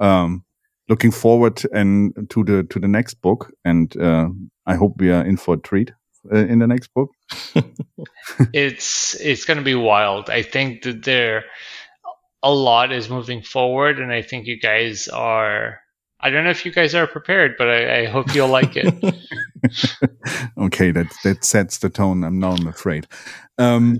[0.00, 0.44] um,
[0.88, 3.52] looking forward and to the to the next book.
[3.64, 4.28] And uh,
[4.66, 5.92] I hope we are in for a treat
[6.30, 7.10] in the next book.
[8.52, 10.30] it's it's going to be wild.
[10.30, 11.44] I think that there
[12.42, 15.80] a lot is moving forward, and I think you guys are.
[16.22, 18.86] I don't know if you guys are prepared, but I, I hope you'll like it.
[20.58, 22.24] okay, that that sets the tone.
[22.24, 23.06] I'm now I'm afraid.
[23.56, 23.98] Um,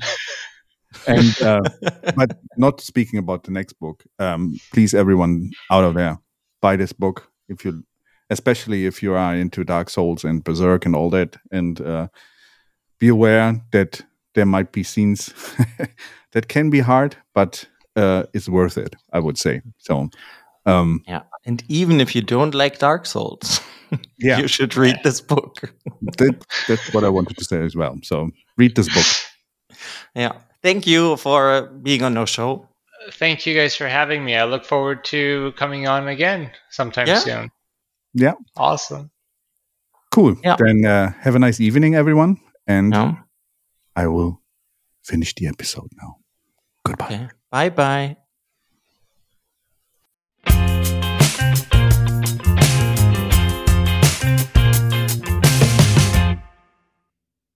[1.07, 1.63] and uh,
[2.17, 4.05] but not speaking about the next book.
[4.19, 6.19] Um, please, everyone out of there,
[6.61, 7.85] buy this book if you,
[8.31, 12.09] especially if you are into Dark Souls and Berserk and all that, and uh,
[12.99, 14.01] be aware that
[14.35, 15.35] there might be scenes
[16.33, 17.65] that can be hard, but
[17.97, 18.95] uh, it's worth it.
[19.13, 20.09] I would say so.
[20.67, 21.23] Um, Yeah.
[21.47, 23.61] And even if you don't like Dark Souls,
[24.19, 25.57] yeah, you should read this book.
[26.19, 27.99] that, that's what I wanted to say as well.
[28.03, 29.77] So read this book.
[30.15, 30.33] yeah.
[30.63, 32.69] Thank you for being on our show.
[33.13, 34.37] Thank you guys for having me.
[34.37, 37.19] I look forward to coming on again sometime Yeah.
[37.21, 37.51] soon.
[38.15, 38.35] Yeah.
[38.57, 39.11] Awesome.
[40.11, 40.37] Cool.
[40.43, 40.57] Yeah.
[40.59, 42.39] Then uh, have a nice evening, everyone.
[42.67, 43.17] And No?
[43.97, 44.41] I will
[45.05, 46.17] finish the episode now.
[46.85, 47.07] Goodbye.
[47.07, 47.29] Okay.
[47.51, 48.17] Bye bye.